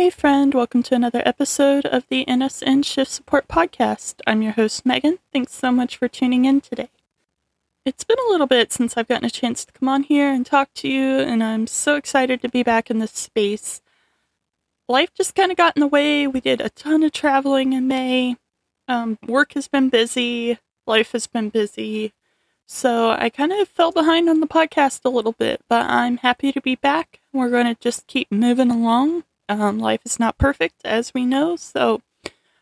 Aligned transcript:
Hey, 0.00 0.08
friend, 0.08 0.54
welcome 0.54 0.82
to 0.84 0.94
another 0.94 1.22
episode 1.26 1.84
of 1.84 2.06
the 2.08 2.24
NSN 2.24 2.86
Shift 2.86 3.10
Support 3.10 3.48
Podcast. 3.48 4.14
I'm 4.26 4.40
your 4.40 4.52
host, 4.52 4.86
Megan. 4.86 5.18
Thanks 5.30 5.52
so 5.52 5.70
much 5.70 5.98
for 5.98 6.08
tuning 6.08 6.46
in 6.46 6.62
today. 6.62 6.88
It's 7.84 8.02
been 8.02 8.16
a 8.18 8.30
little 8.30 8.46
bit 8.46 8.72
since 8.72 8.96
I've 8.96 9.08
gotten 9.08 9.26
a 9.26 9.30
chance 9.30 9.62
to 9.62 9.72
come 9.74 9.90
on 9.90 10.04
here 10.04 10.32
and 10.32 10.46
talk 10.46 10.72
to 10.76 10.88
you, 10.88 11.18
and 11.18 11.44
I'm 11.44 11.66
so 11.66 11.96
excited 11.96 12.40
to 12.40 12.48
be 12.48 12.62
back 12.62 12.90
in 12.90 12.98
this 12.98 13.12
space. 13.12 13.82
Life 14.88 15.12
just 15.12 15.34
kind 15.34 15.50
of 15.50 15.58
got 15.58 15.76
in 15.76 15.80
the 15.80 15.86
way. 15.86 16.26
We 16.26 16.40
did 16.40 16.62
a 16.62 16.70
ton 16.70 17.02
of 17.02 17.12
traveling 17.12 17.74
in 17.74 17.86
May. 17.86 18.36
Um, 18.88 19.18
work 19.26 19.52
has 19.52 19.68
been 19.68 19.90
busy, 19.90 20.56
life 20.86 21.12
has 21.12 21.26
been 21.26 21.50
busy. 21.50 22.14
So 22.66 23.10
I 23.10 23.28
kind 23.28 23.52
of 23.52 23.68
fell 23.68 23.92
behind 23.92 24.30
on 24.30 24.40
the 24.40 24.46
podcast 24.46 25.04
a 25.04 25.10
little 25.10 25.32
bit, 25.32 25.60
but 25.68 25.84
I'm 25.90 26.16
happy 26.16 26.52
to 26.52 26.60
be 26.62 26.74
back. 26.74 27.20
We're 27.34 27.50
going 27.50 27.66
to 27.66 27.78
just 27.78 28.06
keep 28.06 28.32
moving 28.32 28.70
along 28.70 29.24
um, 29.50 29.78
life 29.78 30.00
is 30.04 30.20
not 30.20 30.38
perfect, 30.38 30.80
as 30.84 31.12
we 31.12 31.26
know, 31.26 31.56
so 31.56 32.02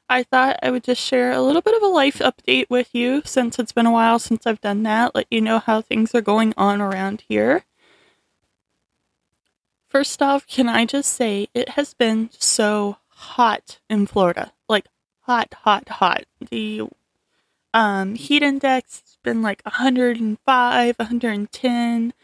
I 0.09 0.23
thought 0.23 0.59
I 0.63 0.71
would 0.71 0.85
just 0.85 1.03
share 1.03 1.33
a 1.33 1.43
little 1.43 1.61
bit 1.61 1.75
of 1.75 1.83
a 1.83 1.87
life 1.87 2.19
update 2.19 2.71
with 2.71 2.95
you 2.95 3.23
since 3.25 3.59
it's 3.59 3.73
been 3.73 3.85
a 3.87 3.93
while 3.93 4.19
since 4.19 4.47
I've 4.47 4.61
done 4.61 4.83
that, 4.85 5.15
let 5.15 5.27
you 5.31 5.41
know 5.43 5.59
how 5.59 5.83
things 5.83 6.15
are 6.15 6.23
going 6.23 6.55
on 6.57 6.81
around 6.81 7.25
here. 7.29 7.65
First 9.89 10.23
off, 10.23 10.47
can 10.47 10.69
I 10.69 10.87
just 10.87 11.13
say 11.13 11.49
it 11.53 11.71
has 11.71 11.93
been 11.93 12.31
so 12.39 12.97
hot 13.09 13.81
in 13.91 14.07
Florida? 14.07 14.53
Like 14.69 14.87
hot, 15.21 15.55
hot, 15.63 15.89
hot. 15.89 16.25
The 16.51 16.83
um, 17.75 18.15
heat 18.15 18.43
index 18.43 19.01
has 19.01 19.19
been 19.23 19.43
like 19.43 19.63
105, 19.65 20.99
110 20.99 22.15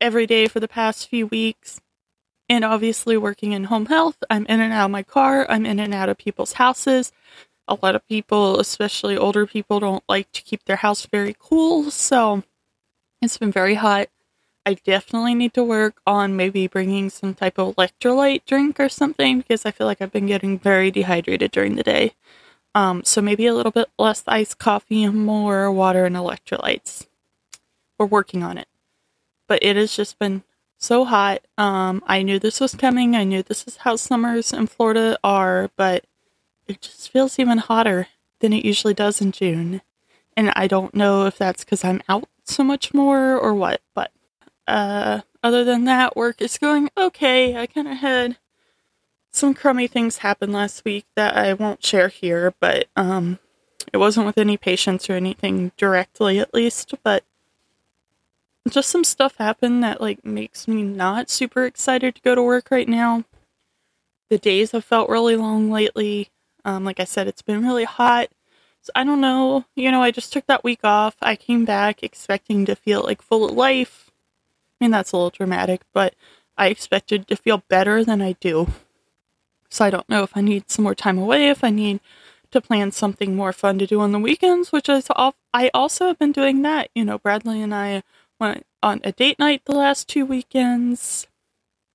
every 0.00 0.26
day 0.26 0.46
for 0.46 0.60
the 0.60 0.68
past 0.68 1.08
few 1.08 1.26
weeks. 1.26 1.80
And 2.50 2.64
obviously, 2.64 3.16
working 3.16 3.52
in 3.52 3.64
home 3.64 3.86
health, 3.86 4.16
I'm 4.28 4.44
in 4.46 4.60
and 4.60 4.72
out 4.72 4.86
of 4.86 4.90
my 4.90 5.04
car, 5.04 5.46
I'm 5.48 5.64
in 5.64 5.78
and 5.78 5.94
out 5.94 6.08
of 6.08 6.18
people's 6.18 6.54
houses. 6.54 7.12
A 7.68 7.78
lot 7.80 7.94
of 7.94 8.04
people, 8.08 8.58
especially 8.58 9.16
older 9.16 9.46
people, 9.46 9.78
don't 9.78 10.02
like 10.08 10.32
to 10.32 10.42
keep 10.42 10.64
their 10.64 10.76
house 10.76 11.06
very 11.06 11.36
cool. 11.38 11.92
So 11.92 12.42
it's 13.22 13.38
been 13.38 13.52
very 13.52 13.76
hot. 13.76 14.08
I 14.66 14.74
definitely 14.74 15.36
need 15.36 15.54
to 15.54 15.62
work 15.62 16.00
on 16.08 16.34
maybe 16.34 16.66
bringing 16.66 17.08
some 17.08 17.34
type 17.34 17.56
of 17.56 17.76
electrolyte 17.76 18.44
drink 18.46 18.80
or 18.80 18.88
something 18.88 19.38
because 19.38 19.64
I 19.64 19.70
feel 19.70 19.86
like 19.86 20.02
I've 20.02 20.10
been 20.10 20.26
getting 20.26 20.58
very 20.58 20.90
dehydrated 20.90 21.52
during 21.52 21.76
the 21.76 21.84
day. 21.84 22.14
Um, 22.74 23.04
so 23.04 23.22
maybe 23.22 23.46
a 23.46 23.54
little 23.54 23.72
bit 23.72 23.90
less 23.96 24.24
iced 24.26 24.58
coffee 24.58 25.04
and 25.04 25.24
more 25.24 25.70
water 25.70 26.04
and 26.04 26.16
electrolytes. 26.16 27.06
We're 27.96 28.06
working 28.06 28.42
on 28.42 28.58
it. 28.58 28.66
But 29.46 29.62
it 29.62 29.76
has 29.76 29.94
just 29.94 30.18
been 30.18 30.42
so 30.80 31.04
hot. 31.04 31.42
Um, 31.58 32.02
I 32.06 32.22
knew 32.22 32.38
this 32.38 32.58
was 32.58 32.74
coming. 32.74 33.14
I 33.14 33.24
knew 33.24 33.42
this 33.42 33.64
is 33.66 33.78
how 33.78 33.96
summers 33.96 34.52
in 34.52 34.66
Florida 34.66 35.18
are, 35.22 35.70
but 35.76 36.04
it 36.66 36.80
just 36.80 37.10
feels 37.12 37.38
even 37.38 37.58
hotter 37.58 38.08
than 38.40 38.52
it 38.52 38.64
usually 38.64 38.94
does 38.94 39.20
in 39.20 39.30
June. 39.30 39.82
And 40.36 40.52
I 40.56 40.66
don't 40.66 40.94
know 40.94 41.26
if 41.26 41.36
that's 41.36 41.64
because 41.64 41.84
I'm 41.84 42.02
out 42.08 42.28
so 42.44 42.64
much 42.64 42.94
more 42.94 43.36
or 43.36 43.54
what, 43.54 43.82
but 43.94 44.10
uh, 44.66 45.20
other 45.42 45.64
than 45.64 45.84
that, 45.84 46.16
work 46.16 46.40
is 46.40 46.56
going 46.58 46.88
okay. 46.96 47.56
I 47.56 47.66
kind 47.66 47.86
of 47.88 47.98
had 47.98 48.38
some 49.32 49.54
crummy 49.54 49.86
things 49.86 50.18
happen 50.18 50.50
last 50.50 50.84
week 50.84 51.04
that 51.14 51.36
I 51.36 51.52
won't 51.52 51.84
share 51.84 52.08
here, 52.08 52.54
but 52.58 52.86
um, 52.96 53.38
it 53.92 53.98
wasn't 53.98 54.26
with 54.26 54.38
any 54.38 54.56
patients 54.56 55.10
or 55.10 55.14
anything 55.14 55.72
directly, 55.76 56.38
at 56.38 56.54
least, 56.54 56.94
but 57.02 57.24
just 58.68 58.90
some 58.90 59.04
stuff 59.04 59.36
happened 59.36 59.82
that 59.82 60.00
like 60.00 60.24
makes 60.24 60.68
me 60.68 60.82
not 60.82 61.30
super 61.30 61.64
excited 61.64 62.14
to 62.14 62.22
go 62.22 62.34
to 62.34 62.42
work 62.42 62.70
right 62.70 62.88
now. 62.88 63.24
The 64.28 64.38
days 64.38 64.72
have 64.72 64.84
felt 64.84 65.08
really 65.08 65.36
long 65.36 65.70
lately. 65.70 66.30
Um, 66.64 66.84
like 66.84 67.00
I 67.00 67.04
said, 67.04 67.26
it's 67.26 67.42
been 67.42 67.64
really 67.64 67.84
hot. 67.84 68.28
So 68.82 68.92
I 68.94 69.04
don't 69.04 69.20
know. 69.20 69.64
You 69.74 69.90
know, 69.90 70.02
I 70.02 70.10
just 70.10 70.32
took 70.32 70.46
that 70.46 70.64
week 70.64 70.80
off. 70.84 71.16
I 71.20 71.36
came 71.36 71.64
back 71.64 72.02
expecting 72.02 72.64
to 72.66 72.76
feel 72.76 73.02
like 73.02 73.22
full 73.22 73.48
of 73.48 73.56
life. 73.56 74.10
I 74.80 74.84
mean, 74.84 74.90
that's 74.90 75.12
a 75.12 75.16
little 75.16 75.30
dramatic, 75.30 75.82
but 75.92 76.14
I 76.56 76.68
expected 76.68 77.26
to 77.28 77.36
feel 77.36 77.64
better 77.68 78.04
than 78.04 78.22
I 78.22 78.32
do. 78.40 78.68
So 79.68 79.84
I 79.84 79.90
don't 79.90 80.08
know 80.08 80.22
if 80.22 80.36
I 80.36 80.40
need 80.40 80.70
some 80.70 80.82
more 80.82 80.94
time 80.94 81.18
away, 81.18 81.48
if 81.48 81.62
I 81.62 81.70
need 81.70 82.00
to 82.50 82.60
plan 82.60 82.90
something 82.90 83.36
more 83.36 83.52
fun 83.52 83.78
to 83.78 83.86
do 83.86 84.00
on 84.00 84.12
the 84.12 84.18
weekends, 84.18 84.72
which 84.72 84.88
is 84.88 85.06
off. 85.10 85.34
I 85.54 85.70
also 85.72 86.06
have 86.06 86.18
been 86.18 86.32
doing 86.32 86.62
that. 86.62 86.90
You 86.94 87.04
know, 87.04 87.18
Bradley 87.18 87.62
and 87.62 87.74
I 87.74 88.02
went 88.40 88.66
on 88.82 89.00
a 89.04 89.12
date 89.12 89.38
night 89.38 89.62
the 89.64 89.76
last 89.76 90.08
two 90.08 90.24
weekends. 90.24 91.26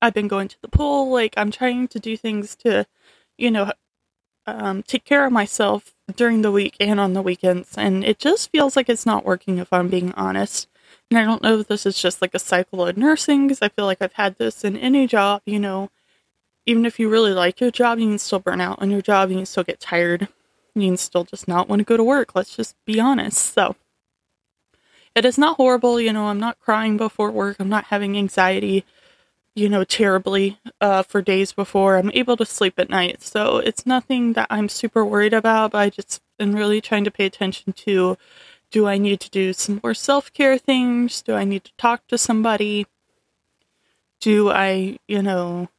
I've 0.01 0.13
been 0.13 0.27
going 0.27 0.47
to 0.49 0.61
the 0.61 0.67
pool. 0.67 1.11
Like, 1.11 1.33
I'm 1.37 1.51
trying 1.51 1.87
to 1.89 1.99
do 1.99 2.15
things 2.15 2.55
to, 2.57 2.85
you 3.37 3.51
know, 3.51 3.71
um, 4.45 4.83
take 4.83 5.03
care 5.03 5.25
of 5.25 5.31
myself 5.31 5.95
during 6.15 6.41
the 6.41 6.51
week 6.51 6.77
and 6.79 6.99
on 6.99 7.13
the 7.13 7.21
weekends. 7.21 7.77
And 7.77 8.03
it 8.03 8.19
just 8.19 8.51
feels 8.51 8.75
like 8.75 8.89
it's 8.89 9.05
not 9.05 9.25
working 9.25 9.57
if 9.57 9.73
I'm 9.73 9.89
being 9.89 10.13
honest. 10.13 10.67
And 11.09 11.17
I 11.19 11.23
don't 11.23 11.41
know 11.41 11.59
if 11.59 11.67
this 11.67 11.85
is 11.85 11.99
just 11.99 12.21
like 12.21 12.33
a 12.33 12.39
cycle 12.39 12.85
of 12.85 12.97
nursing 12.97 13.47
because 13.47 13.61
I 13.61 13.69
feel 13.69 13.85
like 13.85 14.01
I've 14.01 14.13
had 14.13 14.37
this 14.37 14.63
in 14.63 14.77
any 14.77 15.07
job, 15.07 15.41
you 15.45 15.59
know. 15.59 15.89
Even 16.67 16.85
if 16.85 16.99
you 16.99 17.09
really 17.09 17.33
like 17.33 17.59
your 17.59 17.71
job, 17.71 17.99
you 17.99 18.07
can 18.07 18.17
still 18.17 18.39
burn 18.39 18.61
out 18.61 18.81
on 18.81 18.89
your 18.89 19.01
job. 19.01 19.29
You 19.29 19.37
can 19.37 19.45
still 19.45 19.63
get 19.63 19.79
tired. 19.79 20.27
You 20.73 20.89
can 20.89 20.97
still 20.97 21.23
just 21.23 21.47
not 21.47 21.69
want 21.69 21.79
to 21.79 21.83
go 21.85 21.95
to 21.95 22.03
work. 22.03 22.35
Let's 22.35 22.55
just 22.55 22.75
be 22.85 22.99
honest. 22.99 23.53
So, 23.53 23.75
it 25.15 25.25
is 25.25 25.37
not 25.37 25.57
horrible. 25.57 25.99
You 25.99 26.13
know, 26.13 26.27
I'm 26.27 26.39
not 26.39 26.59
crying 26.59 26.97
before 26.97 27.31
work. 27.31 27.57
I'm 27.59 27.69
not 27.69 27.85
having 27.85 28.17
anxiety, 28.17 28.85
you 29.55 29.69
know, 29.69 29.83
terribly 29.83 30.59
uh, 30.81 31.03
for 31.03 31.21
days 31.21 31.53
before. 31.53 31.95
I'm 31.95 32.11
able 32.13 32.37
to 32.37 32.45
sleep 32.45 32.77
at 32.77 32.89
night. 32.89 33.23
So 33.23 33.57
it's 33.57 33.85
nothing 33.85 34.33
that 34.33 34.47
I'm 34.49 34.69
super 34.69 35.05
worried 35.05 35.33
about, 35.33 35.71
but 35.71 35.79
I 35.79 35.89
just 35.89 36.21
am 36.39 36.53
really 36.53 36.81
trying 36.81 37.05
to 37.05 37.11
pay 37.11 37.25
attention 37.25 37.73
to 37.73 38.17
do 38.71 38.87
I 38.87 38.97
need 38.97 39.21
to 39.21 39.29
do 39.29 39.53
some 39.53 39.79
more 39.81 39.93
self 39.93 40.33
care 40.33 40.57
things? 40.57 41.21
Do 41.21 41.33
I 41.33 41.45
need 41.45 41.63
to 41.63 41.71
talk 41.77 42.07
to 42.07 42.17
somebody? 42.17 42.87
Do 44.19 44.49
I, 44.49 44.99
you 45.07 45.21
know, 45.21 45.69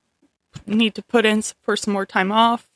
need 0.67 0.95
to 0.95 1.03
put 1.03 1.27
in 1.27 1.43
for 1.63 1.77
some 1.77 1.93
more 1.93 2.07
time 2.07 2.33
off? 2.33 2.69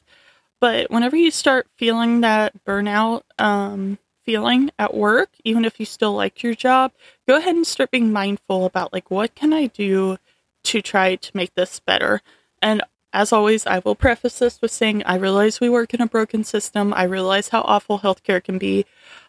But 0.60 0.90
whenever 0.90 1.16
you 1.16 1.30
start 1.30 1.68
feeling 1.76 2.20
that 2.20 2.52
burnout, 2.66 3.22
um, 3.38 3.98
feeling 4.24 4.70
at 4.78 4.94
work, 4.94 5.30
even 5.44 5.64
if 5.64 5.80
you 5.80 5.86
still 5.86 6.14
like 6.14 6.42
your 6.42 6.54
job, 6.54 6.92
go 7.26 7.36
ahead 7.36 7.54
and 7.54 7.66
start 7.66 7.90
being 7.90 8.12
mindful 8.12 8.66
about 8.66 8.92
like 8.92 9.10
what 9.10 9.34
can 9.34 9.52
I 9.52 9.66
do 9.66 10.18
to 10.64 10.82
try 10.82 11.16
to 11.16 11.36
make 11.36 11.54
this 11.54 11.80
better. 11.80 12.20
And 12.60 12.82
as 13.12 13.32
always, 13.32 13.66
I 13.66 13.80
will 13.80 13.94
preface 13.94 14.38
this 14.38 14.60
with 14.60 14.70
saying 14.70 15.02
I 15.04 15.16
realize 15.16 15.60
we 15.60 15.68
work 15.68 15.94
in 15.94 16.00
a 16.00 16.06
broken 16.06 16.44
system. 16.44 16.94
I 16.94 17.04
realize 17.04 17.48
how 17.48 17.62
awful 17.62 18.00
healthcare 18.00 18.42
can 18.42 18.58
be. 18.58 18.86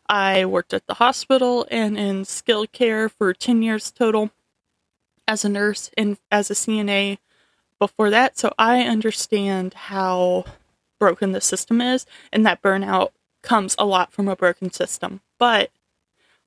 I 0.07 0.46
worked 0.46 0.74
at 0.74 0.85
the 0.88 0.96
hospital 0.96 1.66
and 1.72 1.97
in 1.97 2.25
skilled 2.25 2.72
care 2.72 3.09
for 3.09 3.34
10 3.34 3.63
years 3.63 3.91
total 3.91 4.31
as 5.28 5.46
a 5.46 5.50
nurse 5.50 5.90
and 5.97 6.18
as 6.29 6.52
a 6.52 6.53
CNA 6.53 7.18
before 7.79 8.09
that. 8.09 8.38
So 8.38 8.53
I 8.59 8.81
understand 8.81 9.73
how 9.73 10.46
broken 11.00 11.31
the 11.31 11.41
system 11.41 11.81
is 11.81 12.06
and 12.31 12.46
that 12.46 12.62
burnout 12.62 13.09
comes 13.41 13.75
a 13.78 13.85
lot 13.85 14.12
from 14.12 14.28
a 14.28 14.35
broken 14.35 14.72
system. 14.72 15.22
But 15.38 15.72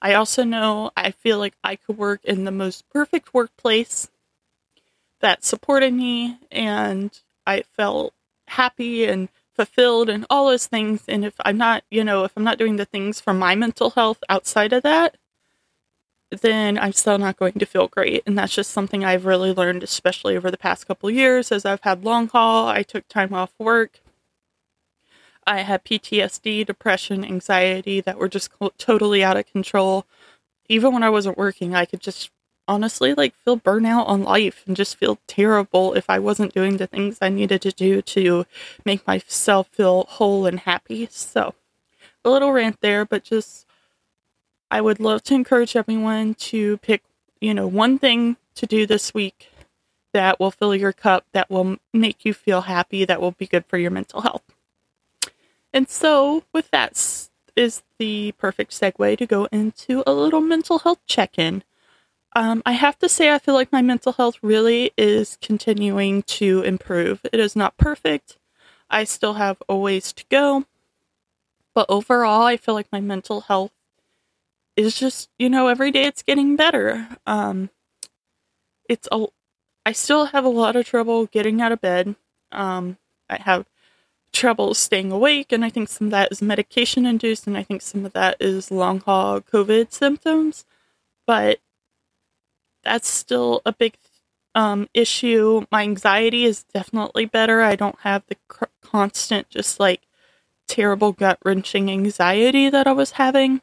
I 0.01 0.15
also 0.15 0.45
know 0.45 0.91
I 0.97 1.11
feel 1.11 1.39
like 1.39 1.55
I 1.65 1.77
could 1.77 1.97
work 1.97 2.25
in 2.25 2.45
the 2.45 2.51
most 2.51 2.89
perfect 2.91 3.33
workplace 3.33 4.09
that 5.21 5.45
supported 5.45 5.95
me 5.95 6.39
and 6.51 7.19
I 7.47 7.63
felt 7.63 8.13
happy 8.49 9.05
and 9.05 9.29
fulfilled 9.55 10.09
and 10.09 10.27
all 10.29 10.49
those 10.49 10.67
things. 10.67 11.05
And 11.09 11.25
if 11.25 11.35
I'm 11.41 11.57
not, 11.57 11.85
you 11.91 12.05
know, 12.05 12.25
if 12.25 12.33
I'm 12.37 12.45
not 12.45 12.59
doing 12.59 12.77
the 12.77 12.85
things 12.85 13.21
for 13.21 13.33
my 13.33 13.55
mental 13.55 13.91
health 13.91 14.19
outside 14.29 14.73
of 14.73 14.83
that, 14.83 15.17
then 16.31 16.79
I'm 16.79 16.93
still 16.93 17.19
not 17.19 17.39
going 17.39 17.55
to 17.55 17.67
feel 17.67 17.89
great. 17.89 18.23
And 18.27 18.37
that's 18.37 18.55
just 18.55 18.71
something 18.73 19.05
I've 19.05 19.25
really 19.25 19.53
learned, 19.53 19.83
especially 19.83 20.37
over 20.37 20.51
the 20.51 20.59
past 20.59 20.87
couple 20.87 21.11
years 21.11 21.53
as 21.53 21.65
I've 21.65 21.83
had 21.83 22.05
long 22.05 22.29
haul. 22.29 22.69
I 22.69 22.83
took 22.83 23.09
time 23.09 23.33
off 23.33 23.53
work 23.59 24.01
I 25.47 25.61
had 25.61 25.85
PTSD, 25.85 26.67
depression, 26.67 27.25
anxiety 27.25 28.01
that 28.01 28.19
were 28.19 28.29
just 28.29 28.51
totally 28.79 29.23
out 29.23 29.37
of 29.37 29.51
control. 29.51 30.07
Even 30.69 30.93
when 30.93 31.03
I 31.03 31.11
wasn't 31.11 31.39
working, 31.39 31.75
I 31.75 31.85
could 31.85 32.01
just 32.01 32.31
honestly 32.67 33.13
like 33.15 33.35
feel 33.35 33.59
burnout 33.59 34.09
on 34.09 34.23
life 34.23 34.63
and 34.67 34.77
just 34.77 34.97
feel 34.97 35.19
terrible 35.27 35.93
if 35.95 36.09
I 36.09 36.19
wasn't 36.19 36.55
doing 36.55 36.79
the 36.79 36.87
things 36.87 37.19
I 37.21 37.29
needed 37.29 37.61
to 37.63 37.73
do 37.73 38.01
to 38.03 38.47
make 38.85 39.07
myself 39.07 39.69
feel 39.69 40.05
whole 40.05 40.47
and 40.47 40.61
happy. 40.61 41.09
So, 41.11 41.55
a 42.25 42.31
little 42.31 42.53
rant 42.53 42.81
there, 42.81 43.05
but 43.05 43.25
just 43.25 43.67
I 44.71 44.81
would 44.81 45.01
love 45.01 45.23
to 45.25 45.35
encourage 45.35 45.77
everyone 45.77 46.35
to 46.35 46.79
pick, 46.79 47.03
you 47.41 47.55
know, 47.55 47.67
one 47.67 47.99
thing 47.99 48.37
to 48.57 48.67
do 48.67 48.87
this 48.87 49.13
week 49.13 49.51
that 50.13 50.41
will 50.41 50.51
fill 50.51 50.75
your 50.75 50.93
cup, 50.93 51.27
that 51.33 51.51
will 51.51 51.77
make 51.93 52.25
you 52.25 52.33
feel 52.33 52.63
happy, 52.63 53.05
that 53.05 53.21
will 53.21 53.33
be 53.33 53.47
good 53.47 53.67
for 53.67 53.79
your 53.79 53.91
mental 53.91 54.23
health. 54.23 54.54
And 55.75 55.89
so, 55.89 56.45
with 56.53 56.71
that, 56.71 56.93
is 57.57 57.83
the 57.99 58.33
perfect 58.39 58.71
segue 58.71 59.19
to 59.19 59.27
go 59.27 59.47
into 59.47 60.05
a 60.07 60.13
little 60.13 60.41
mental 60.41 60.79
health 60.79 61.01
check 61.05 61.37
in. 61.37 61.65
Um, 62.37 62.63
I 62.65 62.73
have 62.73 62.99
to 63.01 63.09
say, 63.09 63.33
I 63.33 63.41
feel 63.41 63.55
like 63.55 63.73
my 63.73 63.83
mental 63.83 64.13
health 64.13 64.37
really 64.41 64.93
is 64.97 65.37
continuing 65.43 66.23
to 66.23 66.63
improve. 66.63 67.21
It 67.33 67.41
is 67.41 67.57
not 67.57 67.77
perfect. 67.77 68.39
I 68.89 69.03
still 69.03 69.35
have 69.35 69.61
a 69.69 69.77
ways 69.77 70.13
to 70.13 70.25
go. 70.31 70.65
But 71.75 71.87
overall, 71.89 72.43
I 72.43 72.57
feel 72.57 72.75
like 72.75 72.93
my 72.93 73.01
mental 73.01 73.43
health 73.43 73.73
is 74.77 74.97
just, 74.97 75.29
you 75.39 75.51
know, 75.51 75.67
every 75.67 75.91
day 75.91 76.05
it's 76.05 76.23
getting 76.23 76.55
better. 76.55 77.09
Um, 77.27 77.71
it's 78.89 79.09
a, 79.11 79.27
I 79.85 79.91
still 79.93 80.27
have 80.27 80.45
a 80.45 80.49
lot 80.49 80.77
of 80.77 80.87
trouble 80.87 81.27
getting 81.27 81.61
out 81.61 81.73
of 81.73 81.81
bed. 81.81 82.15
Um, 82.53 82.97
I 83.29 83.39
have 83.41 83.67
trouble 84.35 84.75
staying 84.75 85.13
awake, 85.13 85.53
and 85.53 85.65
I 85.65 85.71
think 85.71 85.89
some 85.89 86.09
of 86.09 86.11
that 86.11 86.31
is 86.33 86.43
medication 86.43 87.07
induced, 87.07 87.47
and 87.47 87.57
I 87.57 87.63
think 87.63 87.81
some 87.81 88.05
of 88.05 88.13
that 88.13 88.37
is 88.41 88.71
long 88.71 89.01
haul 89.01 89.41
COVID 89.41 89.93
symptoms. 89.93 90.67
But 91.27 91.61
that's 92.83 93.09
still 93.09 93.63
a 93.65 93.73
big 93.73 93.95
um, 94.55 94.89
issue. 94.93 95.65
My 95.73 95.83
anxiety 95.83 96.45
is 96.45 96.65
definitely 96.65 97.25
better. 97.25 97.63
I 97.63 97.77
don't 97.77 97.99
have 98.01 98.25
the 98.29 98.37
cr- 98.49 98.65
constant, 98.83 99.49
just 99.49 99.81
like 99.81 100.03
terrible 100.69 101.13
gut 101.13 101.39
wrenching 101.45 101.91
anxiety 101.91 102.69
that 102.69 102.87
I 102.87 102.93
was 102.93 103.13
having. 103.13 103.63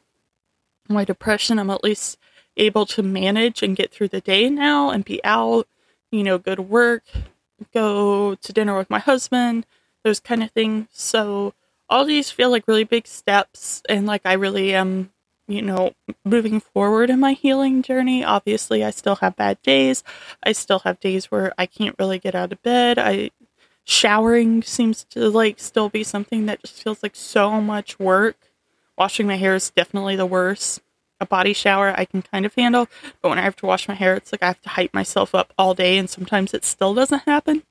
My 0.88 1.04
depression, 1.04 1.58
I'm 1.58 1.70
at 1.70 1.84
least 1.84 2.18
able 2.56 2.86
to 2.86 3.02
manage 3.02 3.62
and 3.62 3.76
get 3.76 3.92
through 3.92 4.08
the 4.08 4.20
day 4.20 4.50
now 4.50 4.90
and 4.90 5.04
be 5.04 5.22
out, 5.24 5.68
you 6.10 6.22
know, 6.22 6.38
go 6.38 6.54
to 6.54 6.62
work, 6.62 7.04
go 7.72 8.34
to 8.34 8.52
dinner 8.52 8.76
with 8.76 8.90
my 8.90 8.98
husband, 8.98 9.66
those 10.04 10.20
kind 10.20 10.42
of 10.42 10.50
things. 10.50 10.88
So 10.92 11.54
all 11.88 12.04
these 12.04 12.30
feel 12.30 12.50
like 12.50 12.68
really 12.68 12.84
big 12.84 13.06
steps 13.06 13.82
and 13.88 14.06
like 14.06 14.22
I 14.24 14.34
really 14.34 14.74
am, 14.74 15.10
you 15.46 15.62
know, 15.62 15.92
moving 16.24 16.60
forward 16.60 17.10
in 17.10 17.20
my 17.20 17.32
healing 17.32 17.82
journey. 17.82 18.24
Obviously, 18.24 18.84
I 18.84 18.90
still 18.90 19.16
have 19.16 19.36
bad 19.36 19.60
days. 19.62 20.02
I 20.42 20.52
still 20.52 20.80
have 20.80 21.00
days 21.00 21.30
where 21.30 21.52
I 21.58 21.66
can't 21.66 21.96
really 21.98 22.18
get 22.18 22.34
out 22.34 22.52
of 22.52 22.62
bed. 22.62 22.98
I 22.98 23.30
showering 23.84 24.62
seems 24.62 25.04
to 25.04 25.28
like 25.28 25.58
still 25.58 25.88
be 25.88 26.04
something 26.04 26.46
that 26.46 26.62
just 26.62 26.82
feels 26.82 27.02
like 27.02 27.16
so 27.16 27.60
much 27.60 27.98
work. 27.98 28.36
Washing 28.96 29.26
my 29.26 29.36
hair 29.36 29.54
is 29.54 29.70
definitely 29.70 30.16
the 30.16 30.26
worst. 30.26 30.80
A 31.20 31.26
body 31.26 31.52
shower 31.52 31.94
I 31.96 32.04
can 32.04 32.22
kind 32.22 32.44
of 32.44 32.54
handle, 32.54 32.88
but 33.20 33.28
when 33.28 33.38
I 33.38 33.42
have 33.42 33.56
to 33.56 33.66
wash 33.66 33.86
my 33.86 33.94
hair, 33.94 34.14
it's 34.14 34.32
like 34.32 34.42
I 34.42 34.48
have 34.48 34.62
to 34.62 34.68
hype 34.70 34.92
myself 34.92 35.36
up 35.36 35.52
all 35.56 35.72
day, 35.72 35.96
and 35.96 36.10
sometimes 36.10 36.52
it 36.52 36.64
still 36.64 36.94
doesn't 36.94 37.20
happen. 37.20 37.62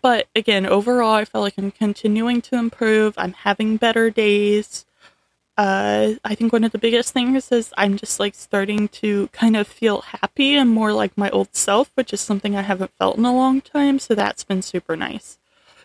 But 0.00 0.28
again, 0.34 0.64
overall, 0.64 1.14
I 1.14 1.24
feel 1.24 1.42
like 1.42 1.58
I'm 1.58 1.70
continuing 1.70 2.40
to 2.42 2.56
improve. 2.56 3.14
I'm 3.18 3.34
having 3.34 3.76
better 3.76 4.10
days. 4.10 4.86
Uh, 5.58 6.14
I 6.24 6.34
think 6.34 6.52
one 6.52 6.64
of 6.64 6.72
the 6.72 6.78
biggest 6.78 7.12
things 7.12 7.52
is 7.52 7.74
I'm 7.76 7.96
just 7.98 8.18
like 8.18 8.34
starting 8.34 8.88
to 8.88 9.28
kind 9.28 9.54
of 9.54 9.68
feel 9.68 10.00
happy 10.00 10.56
and 10.56 10.70
more 10.70 10.92
like 10.92 11.18
my 11.18 11.28
old 11.30 11.54
self, 11.54 11.90
which 11.94 12.12
is 12.14 12.22
something 12.22 12.56
I 12.56 12.62
haven't 12.62 12.96
felt 12.98 13.18
in 13.18 13.26
a 13.26 13.34
long 13.34 13.60
time. 13.60 13.98
So 13.98 14.14
that's 14.14 14.44
been 14.44 14.62
super 14.62 14.96
nice. 14.96 15.38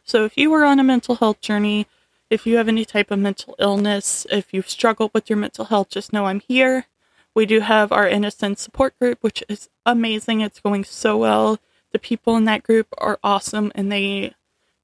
So 0.05 0.23
if 0.23 0.37
you 0.37 0.49
were 0.49 0.63
on 0.63 0.79
a 0.79 0.85
mental 0.85 1.15
health 1.15 1.41
journey, 1.41 1.85
if 2.29 2.47
you 2.47 2.55
have 2.57 2.69
any 2.69 2.85
type 2.85 3.11
of 3.11 3.19
mental 3.19 3.55
illness, 3.59 4.25
if 4.29 4.53
you've 4.53 4.69
struggled 4.69 5.11
with 5.13 5.29
your 5.29 5.37
mental 5.37 5.65
health, 5.65 5.89
just 5.89 6.13
know 6.13 6.25
I'm 6.25 6.39
here. 6.39 6.85
We 7.33 7.45
do 7.45 7.59
have 7.59 7.91
our 7.91 8.07
NSN 8.07 8.57
support 8.57 8.97
group, 8.99 9.19
which 9.21 9.43
is 9.49 9.69
amazing. 9.85 10.41
It's 10.41 10.61
going 10.61 10.85
so 10.85 11.17
well. 11.17 11.59
The 11.97 12.01
people 12.01 12.37
in 12.37 12.45
that 12.45 12.61
group 12.61 12.93
are 12.99 13.17
awesome 13.23 13.71
and 13.73 13.91
they 13.91 14.35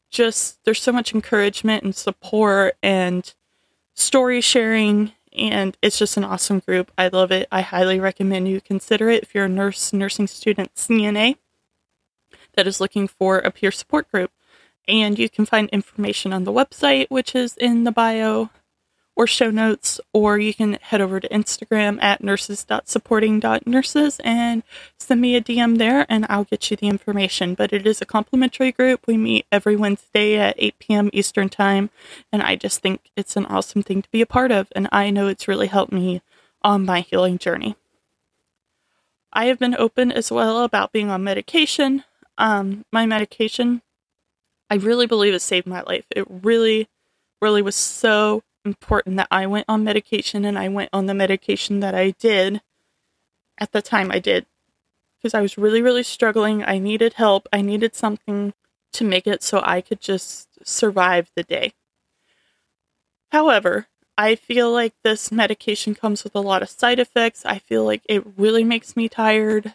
just, 0.10 0.58
there's 0.66 0.82
so 0.82 0.92
much 0.92 1.14
encouragement 1.14 1.84
and 1.84 1.96
support 1.96 2.76
and 2.82 3.32
story 3.94 4.42
sharing. 4.42 5.12
And 5.32 5.78
it's 5.84 6.00
just 6.00 6.18
an 6.18 6.24
awesome 6.24 6.58
group. 6.58 6.92
I 6.98 7.10
love 7.10 7.32
it. 7.32 7.48
I 7.52 7.62
highly 7.62 8.00
recommend 8.00 8.48
you 8.48 8.60
consider 8.60 9.12
it 9.12 9.22
if 9.22 9.36
you're 9.36 9.46
a 9.46 9.50
nurse, 9.50 9.94
nursing 9.94 10.26
student, 10.26 10.74
CNA 10.74 11.38
that 12.54 12.66
is 12.66 12.82
looking 12.82 13.08
for 13.08 13.38
a 13.38 13.52
peer 13.52 13.70
support 13.70 14.10
group. 14.10 14.32
And 14.88 15.20
you 15.20 15.30
can 15.30 15.46
find 15.46 15.70
information 15.70 16.34
on 16.34 16.46
the 16.46 16.52
website, 16.52 17.12
which 17.12 17.36
is 17.36 17.56
in 17.58 17.84
the 17.84 17.92
bio 17.92 18.50
or 19.16 19.28
show 19.28 19.52
notes, 19.52 20.00
or 20.12 20.40
you 20.40 20.54
can 20.54 20.74
head 20.82 21.02
over 21.02 21.20
to 21.20 21.30
Instagram 21.30 22.02
at 22.02 22.24
nurses.supporting.nurses 22.24 24.20
and 24.24 24.64
send 24.98 25.22
me 25.22 25.36
a 25.36 25.42
DM 25.42 25.78
there 25.78 26.06
and 26.10 26.26
I'll 26.30 26.46
get 26.46 26.72
you 26.72 26.78
the 26.78 26.88
information. 26.88 27.54
But 27.54 27.74
it 27.74 27.86
is 27.86 28.02
a 28.02 28.06
complimentary 28.06 28.72
group. 28.72 29.06
We 29.08 29.18
meet 29.18 29.46
every 29.52 29.76
Wednesday 29.76 30.38
at 30.38 30.56
8 30.58 30.80
p.m. 30.80 31.10
Eastern 31.14 31.50
Time, 31.50 31.90
and 32.32 32.42
I 32.42 32.56
just 32.56 32.82
think 32.82 33.12
it's 33.16 33.36
an 33.36 33.46
awesome 33.46 33.84
thing 33.84 34.02
to 34.02 34.10
be 34.12 34.22
a 34.22 34.26
part 34.26 34.52
of, 34.52 34.68
and 34.76 34.88
I 34.92 35.10
know 35.10 35.28
it's 35.28 35.48
really 35.48 35.68
helped 35.68 35.94
me 35.94 36.22
on 36.62 36.86
my 36.86 37.02
healing 37.02 37.38
journey. 37.38 37.76
I 39.32 39.46
have 39.46 39.60
been 39.60 39.76
open 39.76 40.12
as 40.12 40.32
well 40.32 40.64
about 40.64 40.92
being 40.92 41.10
on 41.10 41.24
medication. 41.24 42.04
Um, 42.38 42.86
my 42.92 43.06
medication 43.06 43.82
I 44.74 44.78
really 44.78 45.06
believe 45.06 45.36
it 45.36 45.42
saved 45.42 45.68
my 45.68 45.82
life. 45.82 46.06
It 46.10 46.26
really, 46.28 46.88
really 47.40 47.62
was 47.62 47.76
so 47.76 48.42
important 48.66 49.18
that 49.18 49.28
I 49.32 49.46
went 49.48 49.66
on 49.68 49.84
medication 49.84 50.46
and 50.46 50.58
I 50.58 50.70
went 50.70 50.90
on 50.94 51.06
the 51.06 51.14
medication 51.14 51.80
that 51.82 51.96
I 51.96 52.12
did 52.12 52.62
at 53.58 53.72
the 53.72 53.82
time 53.82 54.12
I 54.12 54.20
did. 54.20 54.46
Because 55.18 55.34
I 55.34 55.42
was 55.42 55.58
really, 55.58 55.82
really 55.82 56.04
struggling. 56.04 56.64
I 56.64 56.80
needed 56.80 57.14
help. 57.14 57.48
I 57.54 57.62
needed 57.62 57.96
something 57.96 58.54
to 58.94 59.04
make 59.04 59.26
it 59.26 59.42
so 59.42 59.62
I 59.64 59.82
could 59.82 60.02
just 60.02 60.66
survive 60.68 61.32
the 61.36 61.44
day. 61.44 61.74
However, 63.32 63.88
I 64.18 64.36
feel 64.36 64.72
like 64.72 64.94
this 65.04 65.32
medication 65.32 65.96
comes 65.96 66.24
with 66.24 66.36
a 66.36 66.42
lot 66.42 66.62
of 66.62 66.70
side 66.70 67.00
effects. 67.00 67.46
I 67.46 67.60
feel 67.60 67.84
like 67.84 68.02
it 68.06 68.24
really 68.38 68.64
makes 68.64 68.96
me 68.96 69.10
tired. 69.10 69.74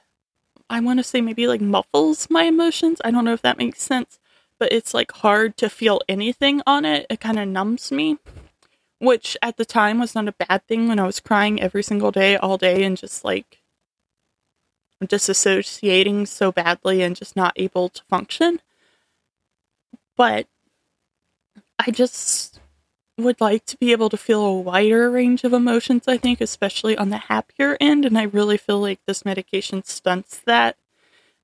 I 0.70 0.80
want 0.80 0.98
to 0.98 1.04
say 1.04 1.20
maybe 1.20 1.48
like 1.48 1.60
muffles 1.60 2.28
my 2.30 2.44
emotions. 2.44 3.00
I 3.04 3.10
don't 3.10 3.24
know 3.24 3.32
if 3.32 3.42
that 3.42 3.58
makes 3.58 3.82
sense 3.82 4.18
but 4.58 4.72
it's 4.72 4.94
like 4.94 5.12
hard 5.12 5.56
to 5.58 5.70
feel 5.70 6.00
anything 6.08 6.62
on 6.66 6.84
it. 6.84 7.06
It 7.08 7.20
kind 7.20 7.38
of 7.38 7.48
numbs 7.48 7.92
me, 7.92 8.18
which 8.98 9.36
at 9.42 9.56
the 9.56 9.64
time 9.64 9.98
was 9.98 10.14
not 10.14 10.28
a 10.28 10.32
bad 10.46 10.66
thing 10.66 10.88
when 10.88 10.98
I 10.98 11.06
was 11.06 11.20
crying 11.20 11.60
every 11.60 11.82
single 11.82 12.10
day, 12.10 12.36
all 12.36 12.58
day, 12.58 12.82
and 12.84 12.96
just 12.96 13.24
like 13.24 13.58
disassociating 15.04 16.26
so 16.26 16.50
badly 16.50 17.02
and 17.02 17.14
just 17.14 17.36
not 17.36 17.52
able 17.56 17.88
to 17.88 18.02
function. 18.08 18.60
But 20.16 20.48
I 21.78 21.90
just 21.92 22.60
would 23.16 23.40
like 23.40 23.64
to 23.66 23.76
be 23.76 23.92
able 23.92 24.08
to 24.08 24.16
feel 24.16 24.44
a 24.44 24.60
wider 24.60 25.10
range 25.10 25.44
of 25.44 25.52
emotions, 25.52 26.04
I 26.06 26.16
think, 26.16 26.40
especially 26.40 26.96
on 26.96 27.10
the 27.10 27.18
happier 27.18 27.76
end. 27.80 28.04
And 28.04 28.18
I 28.18 28.24
really 28.24 28.56
feel 28.56 28.80
like 28.80 29.00
this 29.06 29.24
medication 29.24 29.84
stunts 29.84 30.40
that 30.46 30.76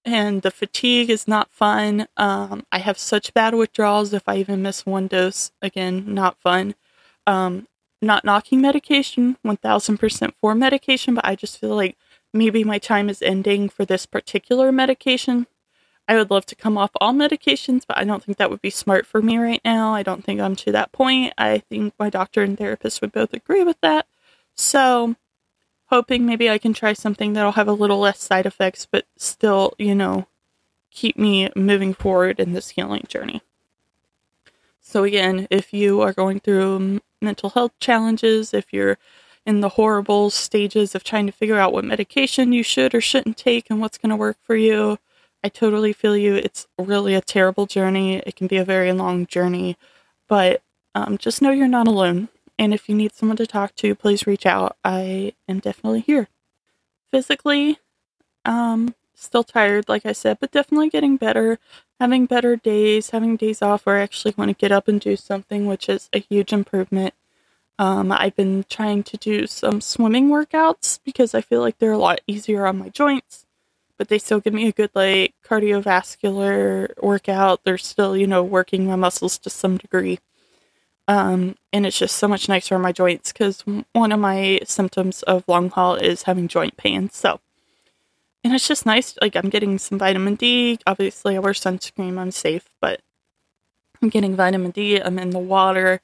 and 0.04 0.42
the 0.42 0.50
fatigue 0.50 1.08
is 1.08 1.26
not 1.26 1.50
fun. 1.50 2.06
Um, 2.16 2.66
I 2.70 2.78
have 2.78 2.98
such 2.98 3.32
bad 3.32 3.54
withdrawals 3.54 4.12
if 4.12 4.22
I 4.28 4.36
even 4.36 4.62
miss 4.62 4.84
one 4.84 5.06
dose. 5.06 5.50
Again, 5.62 6.12
not 6.12 6.38
fun. 6.40 6.75
Um, 7.26 7.69
not 8.02 8.25
knocking 8.25 8.61
medication, 8.61 9.38
1000% 9.45 10.33
for 10.40 10.54
medication, 10.54 11.14
but 11.14 11.25
I 11.25 11.35
just 11.35 11.59
feel 11.59 11.75
like 11.75 11.97
maybe 12.33 12.64
my 12.64 12.78
time 12.78 13.09
is 13.09 13.23
ending 13.23 13.69
for 13.69 13.85
this 13.85 14.04
particular 14.04 14.71
medication. 14.71 15.47
I 16.07 16.16
would 16.16 16.31
love 16.31 16.45
to 16.47 16.54
come 16.54 16.76
off 16.76 16.90
all 17.00 17.14
medications, 17.14 17.85
but 17.87 17.97
I 17.97 18.04
don't 18.04 18.23
think 18.23 18.37
that 18.37 18.50
would 18.50 18.61
be 18.61 18.71
smart 18.71 19.07
for 19.07 19.23
me 19.23 19.38
right 19.38 19.62
now. 19.64 19.95
I 19.95 20.02
don't 20.02 20.23
think 20.23 20.40
I'm 20.40 20.54
to 20.57 20.73
that 20.73 20.93
point. 20.93 21.33
I 21.38 21.59
think 21.59 21.95
my 21.99 22.11
doctor 22.11 22.43
and 22.43 22.59
therapist 22.59 23.00
would 23.00 23.12
both 23.12 23.33
agree 23.33 23.64
with 23.64 23.81
that. 23.81 24.07
So 24.54 25.16
hoping 25.87 26.26
maybe 26.26 26.50
I 26.50 26.59
can 26.59 26.75
try 26.75 26.93
something 26.93 27.33
that'll 27.33 27.52
have 27.52 27.69
a 27.69 27.73
little 27.73 27.99
less 27.99 28.23
side 28.23 28.47
effects, 28.47 28.87
but 28.90 29.07
still, 29.16 29.73
you 29.78 29.95
know, 29.95 30.26
keep 30.90 31.16
me 31.16 31.50
moving 31.57 31.95
forward 31.95 32.38
in 32.38 32.52
this 32.52 32.71
healing 32.71 33.04
journey. 33.09 33.43
So, 34.81 35.04
again, 35.04 35.49
if 35.50 35.73
you 35.73 36.02
are 36.02 36.12
going 36.12 36.40
through 36.40 37.00
mental 37.25 37.50
health 37.50 37.73
challenges, 37.81 38.54
if 38.54 38.73
you're 38.73 38.99
in 39.47 39.61
the 39.61 39.71
horrible 39.71 40.31
stages 40.31 40.95
of 40.95 41.04
trying 41.04 41.26
to 41.26 41.33
figure 41.33 41.59
out 41.59 41.73
what 41.73 41.85
medication 41.85 42.52
you 42.52 42.62
should 42.62 42.95
or 42.95 43.00
shouldn't 43.00 43.37
take 43.37 43.66
and 43.69 43.81
what's 43.81 43.99
going 43.99 44.11
to 44.11 44.16
work 44.16 44.38
for 44.43 44.57
you, 44.57 44.99
I 45.43 45.49
totally 45.49 45.93
feel 45.93 46.16
you. 46.16 46.35
It's 46.35 46.66
really 46.78 47.14
a 47.14 47.21
terrible 47.21 47.66
journey. 47.66 48.16
It 48.16 48.37
can 48.37 48.47
be 48.47 48.57
a 48.57 48.64
very 48.64 48.93
long 48.93 49.26
journey, 49.26 49.76
but 50.28 50.62
um, 50.95 51.19
just 51.19 51.43
know 51.43 51.50
you're 51.50 51.69
not 51.69 51.87
alone. 51.87 52.28
And 52.59 52.73
if 52.73 52.88
you 52.88 52.95
need 52.95 53.14
someone 53.14 53.37
to 53.38 53.47
talk 53.47 53.75
to, 53.76 53.95
please 53.95 54.26
reach 54.26 54.47
out. 54.47 54.76
I 54.85 55.35
am 55.49 55.59
definitely 55.59 56.00
here. 56.00 56.28
Physically, 57.11 57.78
um, 58.45 58.95
still 59.14 59.44
tired, 59.44 59.88
like 59.88 60.06
I 60.06 60.12
said, 60.12 60.38
but 60.40 60.52
definitely 60.52 60.90
getting 60.90 61.16
better, 61.16 61.59
having 62.00 62.26
better 62.26 62.56
days, 62.56 63.11
having 63.11 63.37
days 63.37 63.62
off 63.62 63.87
where 63.87 63.97
I 63.97 64.02
actually 64.02 64.35
want 64.37 64.50
to 64.50 64.54
get 64.54 64.73
up 64.73 64.88
and 64.88 65.00
do 65.00 65.16
something, 65.16 65.66
which 65.66 65.88
is 65.88 66.09
a 66.12 66.18
huge 66.18 66.52
improvement. 66.52 67.14
Um, 67.78 68.12
I've 68.12 68.37
been 68.37 68.64
trying 68.68 69.02
to 69.04 69.16
do 69.16 69.47
some 69.47 69.80
swimming 69.80 70.28
workouts 70.28 71.00
because 71.04 71.35
I 71.35 71.40
feel 71.40 71.61
like 71.61 71.78
they're 71.78 71.92
a 71.92 71.99
lot 71.99 72.21
easier 72.26 72.66
on 72.66 72.78
my 72.78 72.88
joints, 72.88 73.47
but 73.99 74.09
they 74.09 74.18
still 74.18 74.40
give 74.40 74.54
me 74.54 74.68
a 74.68 74.73
good 74.73 74.90
like 74.94 75.35
cardiovascular 75.44 76.90
workout. 77.02 77.64
They're 77.64 77.78
still, 77.78 78.16
you 78.16 78.26
know, 78.26 78.44
working 78.44 78.87
my 78.87 78.97
muscles 78.97 79.38
to 79.38 79.50
some 79.50 79.78
degree. 79.78 80.21
Um, 81.06 81.56
and 81.73 81.85
it's 81.85 81.99
just 81.99 82.16
so 82.16 82.28
much 82.28 82.49
nicer 82.49 82.75
on 82.75 82.80
my 82.80 82.92
joints 82.92 83.33
because 83.33 83.62
one 83.92 84.12
of 84.12 84.21
my 84.21 84.61
symptoms 84.64 85.23
of 85.25 85.44
long 85.47 85.68
haul 85.71 85.97
is 85.97 86.23
having 86.23 86.49
joint 86.49 86.76
pain. 86.76 87.11
So 87.11 87.40
and 88.44 88.54
it's 88.54 88.68
just 88.68 88.84
nice. 88.84 89.16
Like 89.20 89.34
I'm 89.34 89.48
getting 89.48 89.78
some 89.78 89.98
vitamin 89.98 90.34
D. 90.34 90.78
Obviously, 90.86 91.34
I 91.34 91.40
wear 91.40 91.54
sunscreen. 91.54 92.18
I'm 92.18 92.30
safe, 92.30 92.68
but 92.80 93.00
I'm 94.02 94.10
getting 94.10 94.36
vitamin 94.36 94.70
D. 94.70 95.00
I'm 95.00 95.18
in 95.18 95.30
the 95.30 95.38
water. 95.38 96.02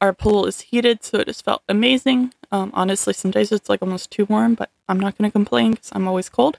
Our 0.00 0.12
pool 0.12 0.46
is 0.46 0.60
heated, 0.60 1.02
so 1.02 1.18
it 1.18 1.26
just 1.26 1.44
felt 1.44 1.62
amazing. 1.68 2.34
Um, 2.52 2.70
honestly, 2.74 3.14
some 3.14 3.30
days 3.30 3.50
it's 3.50 3.68
like 3.68 3.82
almost 3.82 4.10
too 4.10 4.26
warm, 4.26 4.54
but 4.54 4.70
I'm 4.88 5.00
not 5.00 5.18
going 5.18 5.28
to 5.28 5.32
complain 5.32 5.72
because 5.72 5.90
I'm 5.92 6.06
always 6.06 6.28
cold. 6.28 6.58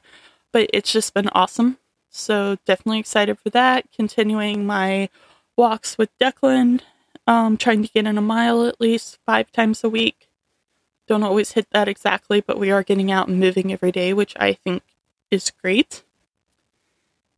But 0.52 0.70
it's 0.74 0.92
just 0.92 1.14
been 1.14 1.30
awesome. 1.30 1.78
So 2.10 2.58
definitely 2.66 3.00
excited 3.00 3.40
for 3.40 3.52
that. 3.52 3.86
Continuing 3.96 4.66
my 4.66 5.10
walks 5.56 5.98
with 5.98 6.10
Declan, 6.20 6.82
um, 7.28 7.56
trying 7.56 7.84
to 7.84 7.90
get 7.90 8.08
in 8.08 8.18
a 8.18 8.22
mile 8.22 8.66
at 8.66 8.82
least 8.82 9.20
five 9.26 9.52
times 9.52 9.84
a 9.84 9.90
week. 9.90 10.28
Don't 11.08 11.24
always 11.24 11.52
hit 11.54 11.68
that 11.72 11.88
exactly, 11.88 12.42
but 12.42 12.60
we 12.60 12.72
are 12.72 12.84
getting 12.84 13.12
out 13.12 13.28
and 13.28 13.40
moving 13.40 13.72
every 13.72 13.92
day, 13.92 14.12
which 14.12 14.34
I 14.40 14.54
think 14.54 14.84
is 15.32 15.52
great. 15.52 16.04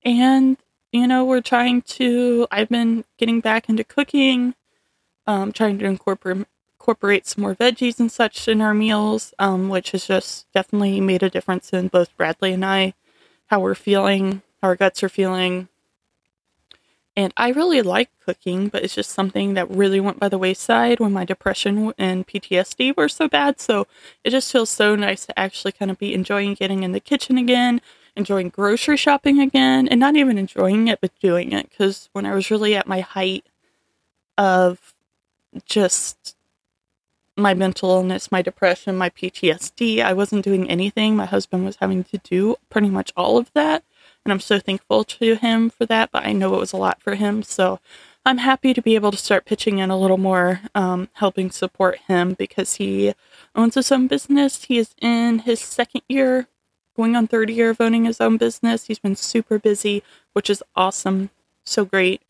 And, 0.04 0.58
you 0.92 1.08
know, 1.08 1.26
we're 1.26 1.42
trying 1.42 1.84
to, 1.84 2.48
I've 2.52 2.70
been 2.70 3.06
getting 3.18 3.40
back 3.40 3.70
into 3.70 3.84
cooking, 3.84 4.56
um, 5.28 5.52
trying 5.52 5.80
to 5.80 5.86
incorporate 5.86 6.48
incorporate 6.82 7.28
some 7.28 7.44
more 7.44 7.54
veggies 7.54 8.00
and 8.00 8.12
such 8.12 8.48
in 8.48 8.60
our 8.60 8.74
meals, 8.74 9.36
um, 9.38 9.70
which 9.70 9.92
has 9.92 10.08
just 10.08 10.52
definitely 10.52 11.00
made 11.00 11.22
a 11.22 11.30
difference 11.30 11.72
in 11.74 11.88
both 11.90 12.18
Bradley 12.18 12.54
and 12.54 12.66
I, 12.66 12.96
how 13.46 13.60
we're 13.60 13.76
feeling, 13.76 14.42
how 14.64 14.70
our 14.70 14.76
guts 14.76 15.04
are 15.04 15.10
feeling. 15.10 15.68
And 17.16 17.34
I 17.36 17.50
really 17.50 17.82
like 17.82 18.10
cooking, 18.26 18.70
but 18.70 18.84
it's 18.84 18.96
just 18.96 19.12
something 19.12 19.54
that 19.56 19.70
really 19.70 20.00
went 20.00 20.20
by 20.20 20.30
the 20.30 20.38
wayside 20.38 21.00
when 21.00 21.12
my 21.12 21.26
depression 21.26 21.94
and 21.98 22.26
PTSD 22.26 22.96
were 22.96 23.10
so 23.10 23.28
bad. 23.28 23.60
So 23.60 23.86
it 24.24 24.30
just 24.30 24.52
feels 24.52 24.70
so 24.70 24.96
nice 24.96 25.26
to 25.26 25.38
actually 25.38 25.74
kind 25.74 25.92
of 25.92 25.98
be 25.98 26.14
enjoying 26.14 26.54
getting 26.54 26.84
in 26.84 26.94
the 26.94 27.02
kitchen 27.02 27.38
again, 27.38 27.82
enjoying 28.16 28.50
grocery 28.50 28.96
shopping 28.96 29.42
again, 29.42 29.90
and 29.90 30.00
not 30.00 30.16
even 30.16 30.38
enjoying 30.38 30.88
it, 30.88 31.02
but 31.02 31.12
doing 31.20 31.52
it. 31.52 31.70
Because 31.70 32.10
when 32.14 32.26
I 32.26 32.34
was 32.34 32.50
really 32.50 32.76
at 32.76 32.88
my 32.88 33.02
height 33.02 33.46
of 34.38 34.94
just 35.66 36.36
my 37.38 37.54
mental 37.54 37.92
illness, 37.92 38.32
my 38.32 38.42
depression, 38.42 38.96
my 38.98 39.10
PTSD. 39.10 40.04
I 40.04 40.14
wasn't 40.14 40.46
doing 40.46 40.70
anything. 40.70 41.16
My 41.16 41.26
husband 41.26 41.66
was 41.66 41.78
having 41.78 42.04
to 42.06 42.18
do 42.20 42.56
pretty 42.70 42.90
much 42.90 43.12
all 43.16 43.38
of 43.38 43.52
that. 43.54 43.84
And 44.26 44.32
I'm 44.32 44.40
so 44.40 44.60
thankful 44.60 45.04
to 45.04 45.36
him 45.36 45.70
for 45.70 45.86
that, 45.88 46.12
but 46.12 46.26
I 46.26 46.32
know 46.32 46.54
it 46.54 46.60
was 46.60 46.74
a 46.74 46.78
lot 46.78 47.02
for 47.02 47.16
him. 47.16 47.42
So 47.42 47.80
I'm 48.24 48.38
happy 48.38 48.74
to 48.74 48.82
be 48.82 48.94
able 48.94 49.12
to 49.12 49.18
start 49.18 49.46
pitching 49.46 49.80
in 49.80 49.90
a 49.90 49.98
little 49.98 50.18
more, 50.18 50.62
um, 50.76 51.10
helping 51.14 51.50
support 51.50 51.98
him 52.08 52.34
because 52.34 52.76
he 52.76 53.14
owns 53.56 53.76
his 53.76 53.92
own 53.92 54.08
business. 54.08 54.66
He 54.66 54.78
is 54.78 54.94
in 55.02 55.40
his 55.40 55.60
second 55.60 56.04
year, 56.08 56.48
going 56.96 57.16
on 57.16 57.28
third 57.28 57.50
year 57.50 57.72
of 57.72 57.82
owning 57.82 58.06
his 58.06 58.22
own 58.22 58.38
business. 58.38 58.86
He's 58.86 59.00
been 59.00 59.16
super 59.16 59.58
busy, 59.58 60.04
which 60.34 60.52
is 60.52 60.64
awesome. 60.76 61.32
So 61.66 61.84
great. 61.84 62.22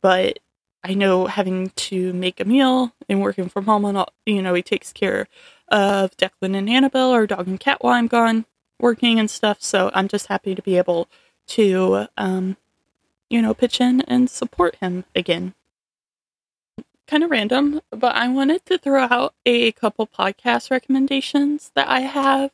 But 0.00 0.38
I 0.84 0.94
know 0.94 1.26
having 1.26 1.70
to 1.70 2.12
make 2.12 2.38
a 2.38 2.44
meal 2.44 2.92
and 3.08 3.20
working 3.20 3.48
from 3.48 3.64
home 3.64 3.84
and 3.84 3.98
all, 3.98 4.12
you 4.24 4.40
know, 4.40 4.54
he 4.54 4.62
takes 4.62 4.92
care 4.92 5.26
of 5.68 6.16
Declan 6.16 6.56
and 6.56 6.70
Annabelle, 6.70 7.10
our 7.10 7.26
dog 7.26 7.48
and 7.48 7.58
cat, 7.58 7.78
while 7.82 7.94
I'm 7.94 8.06
gone 8.06 8.46
working 8.78 9.18
and 9.18 9.28
stuff. 9.28 9.60
So 9.60 9.90
I'm 9.94 10.08
just 10.08 10.28
happy 10.28 10.54
to 10.54 10.62
be 10.62 10.78
able 10.78 11.08
to, 11.50 12.06
um, 12.16 12.56
you 13.28 13.40
know, 13.42 13.54
pitch 13.54 13.80
in 13.80 14.00
and 14.02 14.28
support 14.28 14.76
him 14.76 15.04
again. 15.14 15.54
Kind 17.06 17.24
of 17.24 17.30
random, 17.30 17.80
but 17.90 18.14
I 18.14 18.28
wanted 18.28 18.64
to 18.66 18.78
throw 18.78 19.08
out 19.10 19.34
a 19.44 19.72
couple 19.72 20.06
podcast 20.06 20.70
recommendations 20.70 21.72
that 21.74 21.88
I 21.88 22.00
have 22.00 22.50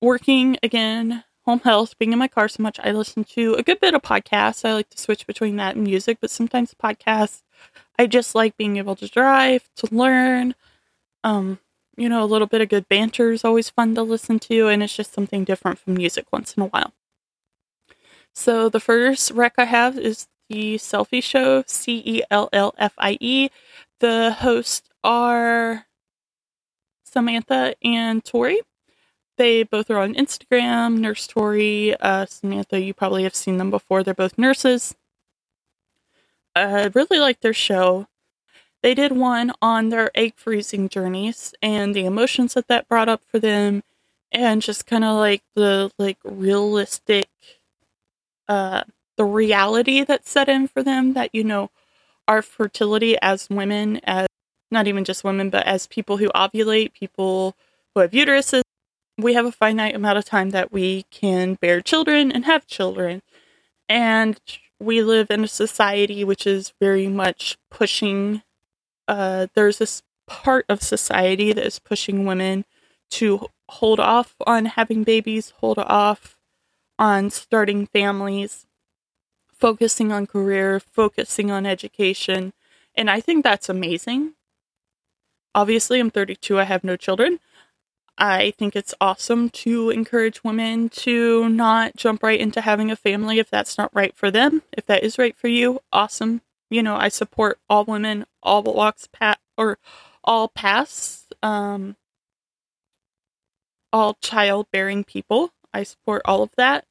working 0.00 0.58
again 0.62 1.24
home 1.44 1.60
health, 1.60 1.98
being 1.98 2.12
in 2.12 2.18
my 2.18 2.28
car 2.28 2.48
so 2.48 2.62
much, 2.62 2.78
I 2.82 2.92
listen 2.92 3.24
to 3.24 3.54
a 3.54 3.62
good 3.62 3.80
bit 3.80 3.94
of 3.94 4.02
podcasts. 4.02 4.64
I 4.64 4.74
like 4.74 4.90
to 4.90 4.98
switch 4.98 5.26
between 5.26 5.56
that 5.56 5.74
and 5.76 5.84
music, 5.84 6.18
but 6.20 6.30
sometimes 6.30 6.74
podcasts, 6.74 7.42
I 7.98 8.06
just 8.06 8.34
like 8.34 8.56
being 8.56 8.76
able 8.76 8.96
to 8.96 9.08
drive, 9.08 9.68
to 9.76 9.88
learn. 9.94 10.54
Um, 11.24 11.58
you 11.96 12.08
know, 12.08 12.22
a 12.22 12.26
little 12.26 12.46
bit 12.46 12.60
of 12.60 12.68
good 12.68 12.88
banter 12.88 13.32
is 13.32 13.44
always 13.44 13.70
fun 13.70 13.94
to 13.96 14.02
listen 14.02 14.38
to, 14.40 14.68
and 14.68 14.82
it's 14.82 14.96
just 14.96 15.12
something 15.12 15.44
different 15.44 15.78
from 15.78 15.94
music 15.94 16.26
once 16.32 16.54
in 16.54 16.62
a 16.62 16.66
while. 16.66 16.92
So 18.34 18.68
the 18.68 18.80
first 18.80 19.30
rec 19.32 19.54
I 19.58 19.64
have 19.64 19.98
is 19.98 20.26
the 20.48 20.76
Cellfie 20.76 21.22
Show, 21.22 21.64
C 21.66 22.02
E 22.04 22.22
L 22.30 22.48
L 22.52 22.74
F 22.78 22.94
I 22.98 23.18
E. 23.20 23.48
The 24.00 24.32
hosts 24.32 24.88
are 25.04 25.86
Samantha 27.04 27.74
and 27.82 28.24
Tori. 28.24 28.60
They 29.38 29.62
both 29.62 29.90
are 29.90 29.98
on 29.98 30.14
Instagram. 30.14 30.98
Nurse 30.98 31.26
Tori, 31.26 31.94
uh, 32.00 32.26
Samantha, 32.26 32.80
you 32.80 32.94
probably 32.94 33.22
have 33.22 33.34
seen 33.34 33.56
them 33.58 33.70
before. 33.70 34.02
They're 34.02 34.14
both 34.14 34.38
nurses. 34.38 34.94
I 36.54 36.90
really 36.94 37.18
like 37.18 37.40
their 37.40 37.54
show. 37.54 38.06
They 38.82 38.94
did 38.94 39.12
one 39.12 39.52
on 39.62 39.88
their 39.88 40.10
egg 40.14 40.34
freezing 40.36 40.88
journeys 40.88 41.54
and 41.62 41.94
the 41.94 42.04
emotions 42.04 42.54
that 42.54 42.68
that 42.68 42.88
brought 42.88 43.08
up 43.08 43.22
for 43.24 43.38
them, 43.38 43.84
and 44.30 44.60
just 44.60 44.86
kind 44.86 45.04
of 45.04 45.16
like 45.16 45.42
the 45.54 45.90
like 45.98 46.18
realistic, 46.24 47.28
uh, 48.52 48.84
the 49.16 49.24
reality 49.24 50.04
that 50.04 50.28
set 50.28 50.48
in 50.48 50.68
for 50.68 50.82
them. 50.82 51.14
That 51.14 51.30
you 51.32 51.42
know, 51.42 51.70
our 52.28 52.42
fertility 52.42 53.16
as 53.22 53.48
women, 53.48 53.98
as 54.04 54.26
not 54.70 54.86
even 54.86 55.04
just 55.04 55.24
women, 55.24 55.48
but 55.48 55.66
as 55.66 55.86
people 55.86 56.18
who 56.18 56.28
ovulate, 56.34 56.92
people 56.92 57.56
who 57.94 58.00
have 58.00 58.10
uteruses, 58.10 58.62
we 59.16 59.32
have 59.32 59.46
a 59.46 59.52
finite 59.52 59.94
amount 59.94 60.18
of 60.18 60.26
time 60.26 60.50
that 60.50 60.70
we 60.70 61.04
can 61.10 61.54
bear 61.54 61.80
children 61.80 62.30
and 62.30 62.44
have 62.44 62.66
children. 62.66 63.22
And 63.88 64.38
we 64.78 65.02
live 65.02 65.30
in 65.30 65.44
a 65.44 65.48
society 65.48 66.22
which 66.22 66.46
is 66.46 66.74
very 66.78 67.08
much 67.08 67.56
pushing, 67.70 68.42
uh, 69.08 69.46
there's 69.54 69.78
this 69.78 70.02
part 70.26 70.66
of 70.68 70.82
society 70.82 71.52
that 71.54 71.66
is 71.66 71.78
pushing 71.78 72.26
women 72.26 72.66
to 73.12 73.46
hold 73.68 74.00
off 74.00 74.34
on 74.46 74.66
having 74.66 75.04
babies, 75.04 75.52
hold 75.60 75.78
off 75.78 76.38
on 77.02 77.30
starting 77.30 77.86
families, 77.86 78.66
focusing 79.52 80.12
on 80.12 80.26
career, 80.26 80.78
focusing 80.78 81.50
on 81.50 81.66
education. 81.66 82.52
And 82.94 83.10
I 83.10 83.20
think 83.20 83.42
that's 83.42 83.68
amazing. 83.68 84.34
Obviously, 85.54 85.98
I'm 85.98 86.10
32, 86.10 86.60
I 86.60 86.64
have 86.64 86.84
no 86.84 86.96
children, 86.96 87.40
I 88.18 88.52
think 88.58 88.76
it's 88.76 88.94
awesome 89.00 89.48
to 89.50 89.90
encourage 89.90 90.44
women 90.44 90.88
to 90.90 91.48
not 91.48 91.96
jump 91.96 92.22
right 92.22 92.38
into 92.38 92.60
having 92.60 92.90
a 92.90 92.96
family 92.96 93.38
if 93.38 93.50
that's 93.50 93.78
not 93.78 93.90
right 93.94 94.14
for 94.14 94.30
them. 94.30 94.62
If 94.72 94.86
that 94.86 95.02
is 95.02 95.18
right 95.18 95.36
for 95.36 95.48
you, 95.48 95.80
awesome. 95.92 96.42
You 96.70 96.82
know, 96.82 96.96
I 96.96 97.08
support 97.08 97.58
all 97.68 97.84
women, 97.84 98.26
all 98.42 98.62
walks 98.62 99.08
pat 99.12 99.38
or 99.56 99.78
all 100.24 100.48
paths, 100.48 101.26
um, 101.42 101.96
all 103.92 104.14
childbearing 104.20 105.04
people. 105.04 105.50
I 105.72 105.82
support 105.82 106.22
all 106.24 106.42
of 106.42 106.50
that. 106.56 106.84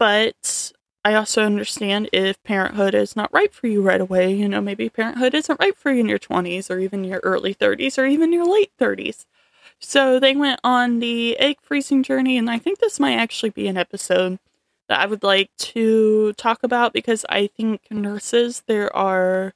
But 0.00 0.72
I 1.04 1.14
also 1.14 1.44
understand 1.44 2.10
if 2.14 2.42
parenthood 2.44 2.94
is 2.96 3.16
not 3.16 3.32
right 3.34 3.54
for 3.54 3.68
you 3.68 3.82
right 3.82 4.02
away. 4.02 4.34
You 4.34 4.48
know, 4.48 4.62
maybe 4.62 4.90
parenthood 4.90 5.34
isn't 5.34 5.60
right 5.60 5.76
for 5.76 5.92
you 5.92 6.00
in 6.00 6.10
your 6.10 6.18
20s 6.18 6.70
or 6.72 6.80
even 6.80 7.04
your 7.04 7.20
early 7.24 7.54
30s 7.54 7.98
or 8.00 8.06
even 8.06 8.32
your 8.32 8.46
late 8.46 8.72
30s. 8.78 9.26
So 9.80 10.20
they 10.20 10.36
went 10.36 10.60
on 10.64 11.00
the 11.00 11.38
egg 11.38 11.58
freezing 11.62 12.02
journey, 12.04 12.38
and 12.38 12.50
I 12.50 12.58
think 12.58 12.80
this 12.80 13.00
might 13.00 13.16
actually 13.16 13.50
be 13.50 13.68
an 13.68 13.78
episode 13.78 14.40
that 14.88 15.00
I 15.00 15.06
would 15.06 15.24
like 15.24 15.50
to 15.58 16.34
talk 16.34 16.64
about 16.64 16.94
because 16.94 17.26
I 17.30 17.48
think 17.48 17.82
nurses, 17.90 18.64
there 18.68 18.94
are 18.96 19.54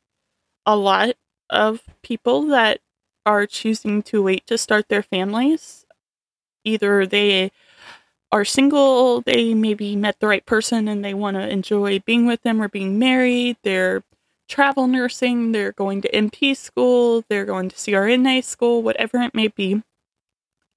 a 0.66 0.76
lot 0.76 1.16
of 1.50 1.82
people 2.02 2.44
that 2.48 2.80
are 3.26 3.46
choosing 3.46 4.02
to 4.04 4.22
wait 4.22 4.46
to 4.48 4.58
start 4.58 4.88
their 4.90 5.02
families. 5.02 5.86
Either 6.64 7.06
they 7.06 7.52
are 8.34 8.44
single, 8.44 9.20
they 9.20 9.54
maybe 9.54 9.94
met 9.94 10.18
the 10.18 10.26
right 10.26 10.44
person 10.44 10.88
and 10.88 11.04
they 11.04 11.14
want 11.14 11.36
to 11.36 11.48
enjoy 11.48 12.00
being 12.00 12.26
with 12.26 12.42
them 12.42 12.60
or 12.60 12.68
being 12.68 12.98
married, 12.98 13.56
they're 13.62 14.02
travel 14.48 14.88
nursing, 14.88 15.52
they're 15.52 15.70
going 15.70 16.02
to 16.02 16.10
NP 16.10 16.56
school, 16.56 17.24
they're 17.28 17.44
going 17.44 17.68
to 17.68 17.76
CRNA 17.76 18.42
school, 18.42 18.82
whatever 18.82 19.18
it 19.18 19.36
may 19.36 19.46
be. 19.46 19.84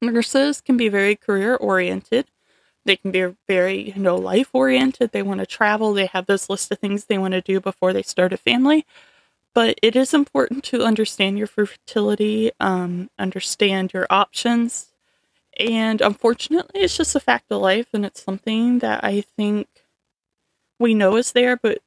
Nurses 0.04 0.62
can 0.62 0.78
be 0.78 0.88
very 0.88 1.16
career 1.16 1.56
oriented. 1.56 2.28
They 2.86 2.96
can 2.96 3.10
be 3.10 3.34
very, 3.48 3.92
you 3.92 4.04
know, 4.04 4.16
life 4.16 4.52
oriented. 4.54 5.12
They 5.12 5.24
want 5.24 5.40
to 5.40 5.48
travel. 5.48 5.94
They 5.94 6.06
have 6.06 6.28
this 6.28 6.52
list 6.52 6.72
of 6.72 6.78
things 6.78 7.06
they 7.06 7.18
want 7.18 7.34
to 7.34 7.42
do 7.42 7.60
before 7.60 7.92
they 7.92 8.04
start 8.04 8.34
a 8.34 8.38
family. 8.38 8.86
But 9.56 9.80
it 9.82 9.96
is 9.96 10.14
important 10.14 10.64
to 10.66 10.84
understand 10.84 11.40
your 11.40 11.48
fertility, 11.48 12.52
um, 12.60 13.10
understand 13.18 13.94
your 13.94 14.06
options. 14.12 14.92
And 15.60 16.02
unfortunately, 16.02 16.82
it's 16.82 16.98
just 16.98 17.16
a 17.16 17.20
fact 17.20 17.52
of 17.52 17.62
life. 17.62 17.88
And 17.94 18.06
it's 18.06 18.24
something 18.24 18.80
that 18.80 19.04
I 19.04 19.22
think 19.22 19.68
we 20.80 20.94
know 20.94 21.16
is 21.18 21.32
there, 21.32 21.58
but 21.58 21.80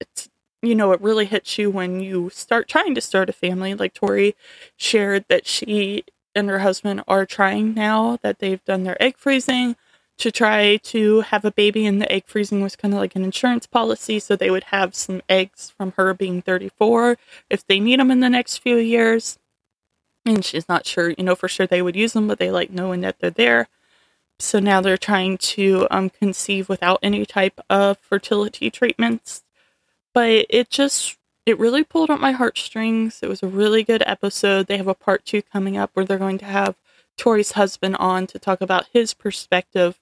it's, 0.00 0.28
you 0.62 0.74
know, 0.74 0.92
it 0.92 1.00
really 1.00 1.26
hits 1.26 1.58
you 1.58 1.70
when 1.70 2.00
you 2.00 2.30
start 2.30 2.68
trying 2.68 2.94
to 2.94 3.00
start 3.00 3.28
a 3.28 3.32
family. 3.32 3.74
Like 3.74 3.94
Tori 3.94 4.36
shared 4.76 5.24
that 5.28 5.46
she 5.46 6.04
and 6.34 6.48
her 6.48 6.60
husband 6.60 7.02
are 7.08 7.26
trying 7.26 7.74
now 7.74 8.18
that 8.22 8.38
they've 8.38 8.64
done 8.64 8.84
their 8.84 9.02
egg 9.02 9.16
freezing 9.18 9.76
to 10.18 10.30
try 10.30 10.76
to 10.76 11.22
have 11.22 11.46
a 11.46 11.50
baby, 11.50 11.86
and 11.86 12.00
the 12.00 12.12
egg 12.12 12.24
freezing 12.26 12.62
was 12.62 12.76
kind 12.76 12.94
of 12.94 13.00
like 13.00 13.16
an 13.16 13.24
insurance 13.24 13.66
policy. 13.66 14.20
So 14.20 14.36
they 14.36 14.50
would 14.50 14.64
have 14.64 14.94
some 14.94 15.22
eggs 15.30 15.70
from 15.70 15.94
her 15.96 16.14
being 16.14 16.42
34 16.42 17.18
if 17.48 17.66
they 17.66 17.80
need 17.80 17.98
them 17.98 18.10
in 18.10 18.20
the 18.20 18.30
next 18.30 18.58
few 18.58 18.76
years. 18.76 19.39
And 20.24 20.44
she's 20.44 20.68
not 20.68 20.86
sure, 20.86 21.10
you 21.10 21.24
know, 21.24 21.34
for 21.34 21.48
sure 21.48 21.66
they 21.66 21.82
would 21.82 21.96
use 21.96 22.12
them, 22.12 22.28
but 22.28 22.38
they 22.38 22.50
like 22.50 22.70
knowing 22.70 23.00
that 23.00 23.18
they're 23.18 23.30
there. 23.30 23.68
So 24.38 24.58
now 24.58 24.80
they're 24.80 24.96
trying 24.96 25.38
to 25.38 25.86
um, 25.90 26.10
conceive 26.10 26.68
without 26.68 26.98
any 27.02 27.26
type 27.26 27.60
of 27.68 27.98
fertility 27.98 28.70
treatments. 28.70 29.42
But 30.12 30.46
it 30.48 30.70
just, 30.70 31.16
it 31.46 31.58
really 31.58 31.84
pulled 31.84 32.10
at 32.10 32.20
my 32.20 32.32
heartstrings. 32.32 33.20
It 33.22 33.28
was 33.28 33.42
a 33.42 33.48
really 33.48 33.82
good 33.82 34.02
episode. 34.06 34.66
They 34.66 34.76
have 34.76 34.88
a 34.88 34.94
part 34.94 35.24
two 35.24 35.42
coming 35.42 35.76
up 35.76 35.90
where 35.94 36.04
they're 36.04 36.18
going 36.18 36.38
to 36.38 36.44
have 36.46 36.76
Tori's 37.16 37.52
husband 37.52 37.96
on 37.96 38.26
to 38.28 38.38
talk 38.38 38.60
about 38.60 38.86
his 38.92 39.14
perspective 39.14 39.98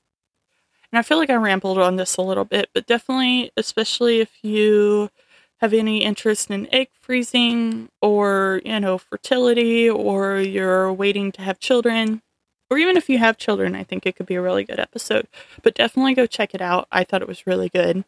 and 0.91 0.99
I 0.99 1.03
feel 1.03 1.19
like 1.19 1.31
I 1.31 1.35
rambled 1.35 1.79
on 1.79 1.97
this 1.97 2.17
a 2.17 2.23
little 2.23 2.45
bit, 2.45 2.71
but 2.73 2.87
definitely, 2.87 3.51
especially 3.57 4.21
if 4.21 4.43
you 4.43 5.11
have 5.59 5.73
any 5.73 6.05
interest 6.05 6.51
in 6.51 6.73
egg 6.73 6.89
freezing 7.01 7.89
or, 8.01 8.61
you 8.65 8.81
know, 8.81 8.99
fertility 8.99 9.89
or 9.89 10.39
you're 10.39 10.93
waiting 10.93 11.33
to 11.33 11.43
have 11.43 11.59
children, 11.59 12.23
or 12.71 12.79
even 12.79 12.97
if 12.97 13.09
you 13.09 13.19
have 13.19 13.37
children, 13.37 13.75
I 13.75 13.83
think 13.83 14.07
it 14.07 14.17
could 14.17 14.27
be 14.27 14.37
a 14.37 14.43
really 14.43 14.65
good 14.65 14.79
episode. 14.79 15.27
But 15.63 15.75
definitely 15.75 16.15
go 16.15 16.27
check 16.27 16.55
it 16.55 16.61
out. 16.61 16.87
I 16.93 17.05
thought 17.05 17.23
it 17.23 17.29
was 17.29 17.47
really 17.47 17.69
good. 17.69 18.05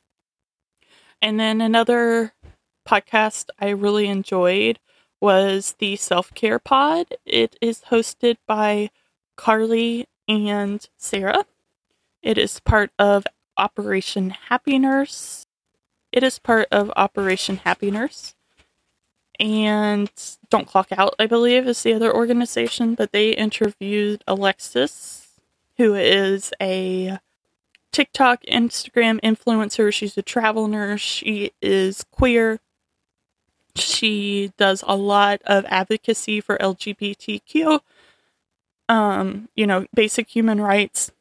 And 1.22 1.38
then 1.38 1.60
another 1.60 2.32
podcast 2.88 3.50
I 3.58 3.70
really 3.70 4.06
enjoyed 4.06 4.78
was 5.20 5.74
the 5.78 5.96
Self 5.96 6.32
Care 6.34 6.58
Pod. 6.58 7.06
It 7.26 7.56
is 7.60 7.82
hosted 7.90 8.36
by 8.46 8.90
Carly 9.36 10.06
and 10.28 10.86
Sarah. 10.96 11.44
It 12.22 12.38
is 12.38 12.60
part 12.60 12.90
of 12.98 13.26
Operation 13.56 14.30
Happy 14.30 14.78
Nurse. 14.78 15.46
It 16.12 16.22
is 16.22 16.38
part 16.38 16.68
of 16.70 16.92
Operation 16.96 17.58
Happy 17.58 17.90
Nurse. 17.90 18.34
And 19.38 20.10
Don't 20.50 20.66
Clock 20.66 20.88
Out, 20.92 21.14
I 21.18 21.26
believe, 21.26 21.66
is 21.66 21.82
the 21.82 21.94
other 21.94 22.14
organization, 22.14 22.94
but 22.94 23.12
they 23.12 23.30
interviewed 23.30 24.22
Alexis, 24.26 25.28
who 25.78 25.94
is 25.94 26.52
a 26.60 27.18
TikTok, 27.90 28.42
Instagram 28.42 29.18
influencer. 29.20 29.92
She's 29.92 30.16
a 30.18 30.22
travel 30.22 30.68
nurse. 30.68 31.00
She 31.00 31.52
is 31.62 32.04
queer. 32.10 32.60
She 33.76 34.52
does 34.58 34.84
a 34.86 34.96
lot 34.96 35.40
of 35.46 35.64
advocacy 35.68 36.40
for 36.40 36.58
LGBTQ, 36.58 37.80
um, 38.88 39.48
you 39.54 39.66
know, 39.66 39.86
basic 39.94 40.28
human 40.28 40.60
rights 40.60 41.12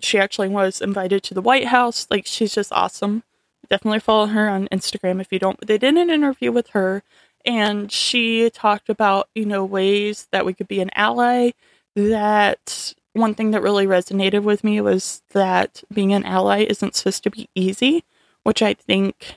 she 0.00 0.18
actually 0.18 0.48
was 0.48 0.80
invited 0.80 1.22
to 1.24 1.34
the 1.34 1.42
White 1.42 1.66
House. 1.66 2.06
Like, 2.10 2.26
she's 2.26 2.54
just 2.54 2.72
awesome. 2.72 3.22
Definitely 3.68 4.00
follow 4.00 4.26
her 4.26 4.48
on 4.48 4.68
Instagram 4.68 5.20
if 5.20 5.32
you 5.32 5.38
don't. 5.38 5.58
But 5.58 5.68
they 5.68 5.78
did 5.78 5.96
an 5.96 6.10
interview 6.10 6.52
with 6.52 6.70
her, 6.70 7.02
and 7.44 7.90
she 7.90 8.50
talked 8.50 8.88
about, 8.88 9.28
you 9.34 9.44
know, 9.46 9.64
ways 9.64 10.28
that 10.32 10.46
we 10.46 10.54
could 10.54 10.68
be 10.68 10.80
an 10.80 10.90
ally. 10.94 11.52
That 11.96 12.94
one 13.12 13.34
thing 13.34 13.52
that 13.52 13.62
really 13.62 13.86
resonated 13.86 14.42
with 14.42 14.64
me 14.64 14.80
was 14.80 15.22
that 15.30 15.82
being 15.92 16.12
an 16.12 16.24
ally 16.24 16.64
isn't 16.68 16.96
supposed 16.96 17.22
to 17.24 17.30
be 17.30 17.48
easy, 17.54 18.04
which 18.42 18.62
I 18.62 18.74
think 18.74 19.36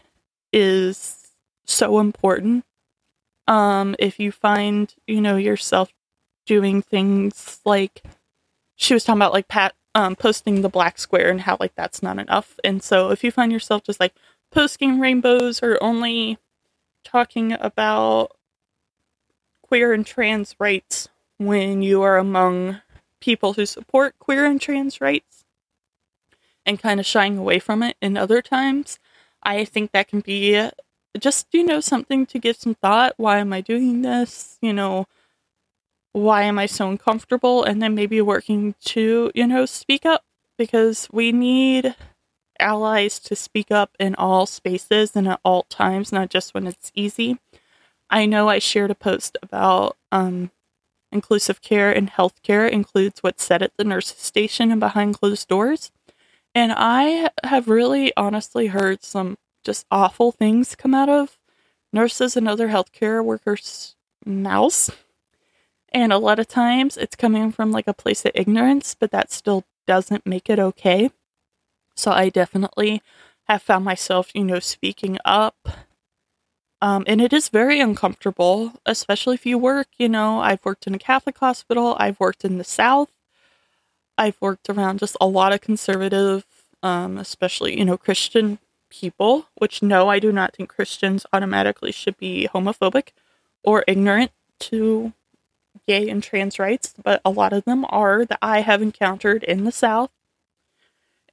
is 0.51 1.27
so 1.65 1.99
important. 1.99 2.65
Um, 3.47 3.95
if 3.99 4.19
you 4.19 4.31
find, 4.31 4.93
you 5.05 5.21
know, 5.21 5.37
yourself 5.37 5.93
doing 6.45 6.81
things 6.81 7.59
like 7.65 8.01
she 8.75 8.93
was 8.93 9.03
talking 9.03 9.19
about 9.19 9.33
like 9.33 9.47
pat 9.47 9.73
um, 9.95 10.15
posting 10.15 10.61
the 10.61 10.69
black 10.69 10.97
square 10.97 11.29
and 11.29 11.41
how 11.41 11.57
like 11.59 11.75
that's 11.75 12.03
not 12.03 12.19
enough. 12.19 12.59
And 12.63 12.83
so 12.83 13.09
if 13.11 13.23
you 13.23 13.31
find 13.31 13.51
yourself 13.51 13.83
just 13.83 13.99
like 13.99 14.13
posting 14.51 14.99
rainbows 14.99 15.61
or 15.63 15.81
only 15.81 16.37
talking 17.03 17.53
about 17.53 18.35
queer 19.61 19.93
and 19.93 20.05
trans 20.05 20.55
rights 20.59 21.09
when 21.37 21.81
you 21.81 22.01
are 22.01 22.17
among 22.17 22.81
people 23.19 23.53
who 23.53 23.65
support 23.65 24.17
queer 24.19 24.45
and 24.45 24.61
trans 24.61 25.01
rights 25.01 25.45
and 26.65 26.79
kind 26.79 26.99
of 26.99 27.05
shying 27.05 27.37
away 27.37 27.59
from 27.59 27.81
it 27.81 27.95
in 28.01 28.17
other 28.17 28.41
times, 28.41 28.99
I 29.43 29.65
think 29.65 29.91
that 29.91 30.07
can 30.07 30.19
be 30.19 30.69
just, 31.17 31.47
you 31.51 31.63
know, 31.63 31.79
something 31.79 32.25
to 32.27 32.39
give 32.39 32.57
some 32.57 32.75
thought. 32.75 33.13
Why 33.17 33.39
am 33.39 33.53
I 33.53 33.61
doing 33.61 34.01
this? 34.01 34.57
You 34.61 34.73
know, 34.73 35.07
why 36.17 36.43
am 36.43 36.57
I 36.57 36.65
so 36.65 36.89
uncomfortable? 36.89 37.63
And 37.63 37.81
then 37.81 37.93
maybe 37.93 38.21
working 38.21 38.75
to, 38.85 39.31
you 39.35 39.47
know, 39.47 39.65
speak 39.65 40.05
up 40.05 40.23
because 40.57 41.07
we 41.11 41.31
need 41.31 41.95
allies 42.59 43.19
to 43.19 43.35
speak 43.35 43.69
up 43.69 43.95
in 43.99 44.15
all 44.15 44.47
spaces 44.47 45.15
and 45.15 45.27
at 45.27 45.39
all 45.45 45.63
times, 45.63 46.11
not 46.11 46.29
just 46.29 46.53
when 46.53 46.65
it's 46.65 46.91
easy. 46.95 47.37
I 48.09 48.25
know 48.25 48.49
I 48.49 48.57
shared 48.57 48.89
a 48.89 48.95
post 48.95 49.37
about 49.43 49.95
um, 50.11 50.49
inclusive 51.11 51.61
care 51.61 51.91
and 51.91 52.09
healthcare 52.09 52.69
includes 52.69 53.21
what's 53.21 53.43
said 53.43 53.61
at 53.61 53.77
the 53.77 53.83
nurse's 53.83 54.17
station 54.17 54.71
and 54.71 54.79
behind 54.79 55.19
closed 55.19 55.47
doors. 55.47 55.91
And 56.55 56.73
I 56.75 57.29
have 57.43 57.67
really 57.67 58.11
honestly 58.17 58.67
heard 58.67 59.03
some 59.03 59.37
just 59.63 59.85
awful 59.91 60.31
things 60.31 60.75
come 60.75 60.95
out 60.95 61.09
of 61.09 61.37
nurses 61.93 62.35
and 62.35 62.47
other 62.47 62.69
healthcare 62.69 63.23
workers' 63.23 63.95
mouths 64.25 64.89
and 65.89 66.11
a 66.11 66.17
lot 66.17 66.39
of 66.39 66.47
times 66.47 66.97
it's 66.97 67.15
coming 67.15 67.51
from 67.51 67.71
like 67.71 67.87
a 67.87 67.93
place 67.93 68.25
of 68.25 68.31
ignorance, 68.35 68.95
but 68.97 69.11
that 69.11 69.31
still 69.31 69.63
doesn't 69.85 70.25
make 70.25 70.49
it 70.49 70.59
okay. 70.59 71.11
So 71.95 72.11
I 72.11 72.29
definitely 72.29 73.01
have 73.47 73.61
found 73.61 73.85
myself, 73.85 74.31
you 74.35 74.43
know, 74.43 74.59
speaking 74.59 75.17
up. 75.25 75.55
Um, 76.81 77.03
and 77.07 77.21
it 77.21 77.33
is 77.33 77.49
very 77.49 77.79
uncomfortable, 77.79 78.73
especially 78.85 79.33
if 79.33 79.45
you 79.45 79.57
work, 79.57 79.87
you 79.97 80.07
know, 80.07 80.39
I've 80.41 80.63
worked 80.63 80.85
in 80.85 80.93
a 80.93 80.99
Catholic 80.99 81.37
hospital, 81.39 81.95
I've 81.99 82.19
worked 82.19 82.45
in 82.45 82.59
the 82.59 82.63
South, 82.63 83.09
I've 84.15 84.39
worked 84.39 84.69
around 84.69 84.99
just 84.99 85.17
a 85.19 85.25
lot 85.25 85.53
of 85.53 85.61
conservative, 85.61 86.45
um, 86.83 87.17
especially, 87.17 87.79
you 87.79 87.85
know, 87.85 87.97
Christian 87.97 88.59
people, 88.89 89.47
which 89.55 89.81
no, 89.81 90.07
I 90.07 90.19
do 90.19 90.31
not 90.31 90.55
think 90.55 90.69
Christians 90.69 91.25
automatically 91.33 91.91
should 91.91 92.17
be 92.17 92.47
homophobic 92.53 93.09
or 93.63 93.83
ignorant 93.87 94.31
to 94.59 95.13
gay 95.87 96.09
and 96.09 96.23
trans 96.23 96.59
rights, 96.59 96.93
but 97.03 97.21
a 97.23 97.29
lot 97.29 97.53
of 97.53 97.65
them 97.65 97.85
are 97.89 98.25
that 98.25 98.39
I 98.41 98.61
have 98.61 98.81
encountered 98.81 99.43
in 99.43 99.63
the 99.63 99.71
South. 99.71 100.11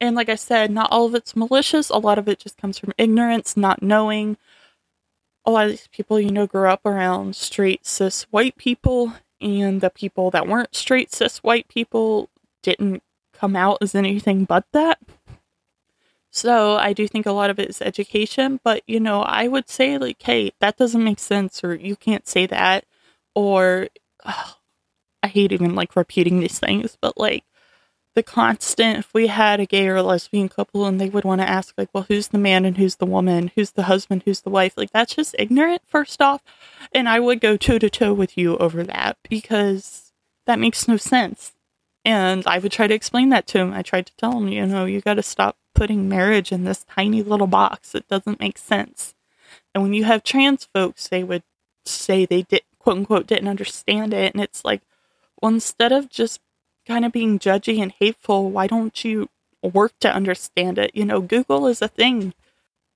And 0.01 0.17
like 0.17 0.29
I 0.29 0.35
said, 0.35 0.71
not 0.71 0.91
all 0.91 1.07
of 1.07 1.15
it's 1.15 1.37
malicious. 1.37 1.89
A 1.89 1.97
lot 1.97 2.19
of 2.19 2.29
it 2.29 2.39
just 2.39 2.59
comes 2.59 2.79
from 2.79 2.93
ignorance, 2.99 3.57
not 3.57 3.83
knowing. 3.83 4.37
A 5.47 5.51
lot 5.51 5.67
of 5.67 5.73
these 5.73 5.89
people, 5.89 6.19
you 6.19 6.31
know, 6.31 6.47
grew 6.47 6.69
up 6.69 6.85
around 6.85 7.37
straight 7.37 7.87
cis 7.87 8.25
white 8.25 8.57
people, 8.57 9.15
and 9.41 9.81
the 9.81 9.91
people 9.91 10.31
that 10.31 10.49
weren't 10.49 10.75
straight 10.75 11.13
cis 11.13 11.39
white 11.39 11.69
people 11.69 12.29
didn't 12.63 13.03
come 13.33 13.55
out 13.55 13.79
as 13.81 13.95
anything 13.95 14.45
but 14.45 14.65
that. 14.73 14.99
So 16.31 16.77
I 16.77 16.93
do 16.93 17.07
think 17.07 17.27
a 17.27 17.33
lot 17.33 17.51
of 17.51 17.61
it 17.61 17.71
is 17.71 17.81
education, 17.81 18.59
but 18.65 18.83
you 18.87 18.99
know, 18.99 19.23
I 19.23 19.47
would 19.47 19.69
say 19.69 19.99
like, 19.99 20.21
hey, 20.21 20.53
that 20.61 20.77
doesn't 20.77 21.05
make 21.05 21.21
sense, 21.21 21.63
or 21.63 21.75
you 21.75 21.95
can't 21.95 22.27
say 22.27 22.47
that, 22.47 22.85
or 23.35 23.89
ugh, 24.25 24.55
I 25.23 25.29
hate 25.29 25.53
even 25.53 25.75
like 25.75 25.97
repeating 25.97 26.41
these 26.41 26.59
things, 26.59 26.97
but 27.01 27.19
like 27.19 27.45
the 28.15 28.23
constant 28.23 28.99
if 28.99 29.13
we 29.13 29.27
had 29.27 29.59
a 29.59 29.67
gay 29.67 29.89
or 29.89 30.01
lesbian 30.01 30.49
couple 30.49 30.87
and 30.87 31.01
they 31.01 31.09
would 31.09 31.25
want 31.25 31.41
to 31.41 31.49
ask 31.49 31.75
like 31.77 31.89
well 31.93 32.05
who's 32.07 32.29
the 32.29 32.39
man 32.39 32.65
and 32.65 32.77
who's 32.77 32.97
the 32.97 33.07
woman? 33.07 33.51
Who's 33.57 33.73
the 33.73 33.85
husband? 33.85 34.23
Who's 34.25 34.43
the 34.43 34.51
wife? 34.51 34.75
Like 34.77 34.93
that's 34.93 35.17
just 35.17 35.35
ignorant 35.39 35.83
first 35.87 36.23
off 36.23 36.41
and 36.93 37.09
i 37.09 37.19
would 37.19 37.41
go 37.41 37.57
toe 37.57 37.79
to 37.79 37.91
toe 37.91 38.13
with 38.13 38.39
you 38.39 38.57
over 38.59 38.85
that 38.85 39.17
because 39.29 40.13
that 40.47 40.61
makes 40.61 40.87
no 40.87 40.97
sense 40.97 41.53
and 42.05 42.47
i 42.47 42.59
would 42.59 42.71
try 42.71 42.87
to 42.87 42.95
explain 42.95 43.31
that 43.31 43.47
to 43.49 43.59
him 43.59 43.73
i 43.73 43.83
tried 43.83 44.07
to 44.07 44.17
tell 44.17 44.39
him 44.39 44.49
you 44.49 44.65
know 44.65 44.85
you 44.85 45.01
got 45.01 45.15
to 45.15 45.23
stop 45.23 45.57
putting 45.75 46.09
marriage 46.09 46.53
in 46.53 46.65
this 46.65 46.85
tiny 46.85 47.23
little 47.23 47.47
box. 47.47 47.95
It 47.95 48.09
doesn't 48.09 48.41
make 48.41 48.59
sense. 48.59 49.15
And 49.75 49.83
when 49.83 49.93
you 49.93 50.05
have 50.05 50.23
trans 50.23 50.69
folks 50.73 51.09
they 51.09 51.25
would 51.25 51.43
say 51.85 52.25
they 52.25 52.43
did 52.43 52.63
quote 52.85 52.99
unquote 52.99 53.27
didn't 53.27 53.49
understand 53.49 54.13
it. 54.13 54.35
And 54.35 54.43
it's 54.43 54.63
like, 54.65 54.83
well, 55.41 55.53
instead 55.53 55.91
of 55.91 56.11
just 56.11 56.41
kind 56.87 57.05
of 57.05 57.13
being 57.13 57.39
judgy 57.39 57.83
and 57.83 57.93
hateful, 57.93 58.51
why 58.51 58.67
don't 58.67 59.05
you 59.05 59.29
work 59.63 59.93
to 60.01 60.15
understand 60.15 60.79
it? 60.79 60.91
You 60.95 61.07
know, 61.07 61.23
Google 61.23 61.67
is 61.67 61.81
a 61.81 61.89
thing, 61.89 62.35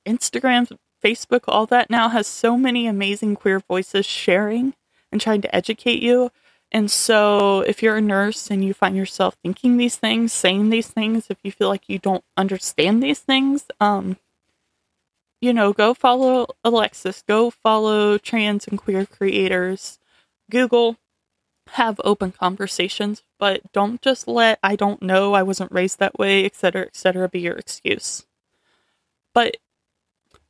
Instagram, 0.07 0.71
Facebook, 1.03 1.45
all 1.49 1.65
that 1.67 1.89
now 1.89 2.11
has 2.11 2.27
so 2.27 2.59
many 2.59 2.87
amazing 2.87 3.35
queer 3.35 3.61
voices 3.61 4.05
sharing 4.05 4.75
and 5.11 5.21
trying 5.23 5.41
to 5.41 5.57
educate 5.57 6.03
you. 6.03 6.31
And 6.71 6.91
so, 6.91 7.61
if 7.61 7.83
you're 7.83 7.97
a 7.97 8.03
nurse 8.03 8.51
and 8.51 8.63
you 8.63 8.75
find 8.75 8.95
yourself 8.95 9.39
thinking 9.43 9.79
these 9.79 9.97
things, 9.97 10.35
saying 10.35 10.69
these 10.69 10.89
things, 10.89 11.29
if 11.31 11.39
you 11.43 11.51
feel 11.51 11.69
like 11.69 11.89
you 11.89 11.99
don't 11.99 12.25
understand 12.37 13.03
these 13.03 13.21
things, 13.21 13.65
um, 13.81 14.19
you 15.41 15.53
know, 15.53 15.73
go 15.73 15.95
follow 15.95 16.47
Alexis, 16.65 17.23
go 17.27 17.51
follow 17.51 18.19
trans 18.19 18.67
and 18.67 18.79
queer 18.79 19.07
creators, 19.07 19.99
Google, 20.51 20.97
have 21.73 22.01
open 22.05 22.33
conversations, 22.33 23.23
but 23.39 23.61
don't 23.73 24.01
just 24.03 24.27
let 24.27 24.59
I 24.63 24.77
don't 24.77 25.03
know, 25.03 25.35
I 25.35 25.43
wasn't 25.43 25.73
raised 25.73 25.99
that 25.99 26.19
way, 26.19 26.45
etc., 26.45 26.87
etc., 26.87 27.29
be 27.29 27.41
your 27.41 27.57
excuse. 27.57 28.27
But 29.35 29.59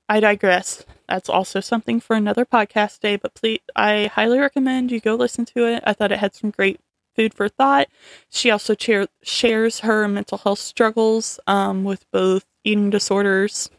I 0.08 0.20
digress. 0.20 0.84
That's 1.08 1.28
also 1.28 1.60
something 1.60 2.00
for 2.00 2.16
another 2.16 2.44
podcast 2.46 3.00
day, 3.00 3.16
but 3.16 3.34
please, 3.34 3.60
I 3.76 4.06
highly 4.06 4.38
recommend 4.38 4.90
you 4.90 5.00
go 5.00 5.14
listen 5.14 5.44
to 5.46 5.66
it. 5.66 5.82
I 5.86 5.92
thought 5.92 6.12
it 6.12 6.18
had 6.18 6.34
some 6.34 6.50
great 6.50 6.80
food 7.14 7.34
for 7.34 7.48
thought. 7.48 7.88
She 8.30 8.50
also 8.50 8.74
shares 9.22 9.80
her 9.80 10.08
mental 10.08 10.38
health 10.38 10.60
struggles 10.60 11.40
um, 11.46 11.84
with 11.84 12.10
both 12.10 12.44
eating 12.64 12.90
disorders, 12.90 13.70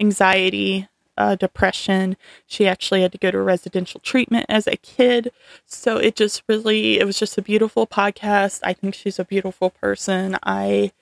anxiety, 0.00 0.88
uh, 1.16 1.34
depression. 1.34 2.16
She 2.46 2.66
actually 2.66 3.02
had 3.02 3.12
to 3.12 3.18
go 3.18 3.30
to 3.30 3.40
residential 3.40 4.00
treatment 4.00 4.46
as 4.48 4.66
a 4.66 4.76
kid. 4.76 5.30
So 5.66 5.98
it 5.98 6.16
just 6.16 6.42
really, 6.48 6.98
it 6.98 7.04
was 7.04 7.18
just 7.18 7.36
a 7.38 7.42
beautiful 7.42 7.86
podcast. 7.86 8.60
I 8.64 8.72
think 8.72 8.94
she's 8.94 9.18
a 9.18 9.24
beautiful 9.24 9.70
person. 9.70 10.38
I 10.42 10.92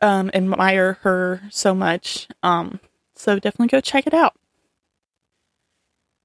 um, 0.00 0.30
admire 0.32 0.98
her 1.02 1.42
so 1.50 1.74
much. 1.74 2.28
Um, 2.42 2.80
so 3.14 3.38
definitely 3.38 3.68
go 3.68 3.80
check 3.80 4.06
it 4.06 4.14
out. 4.14 4.34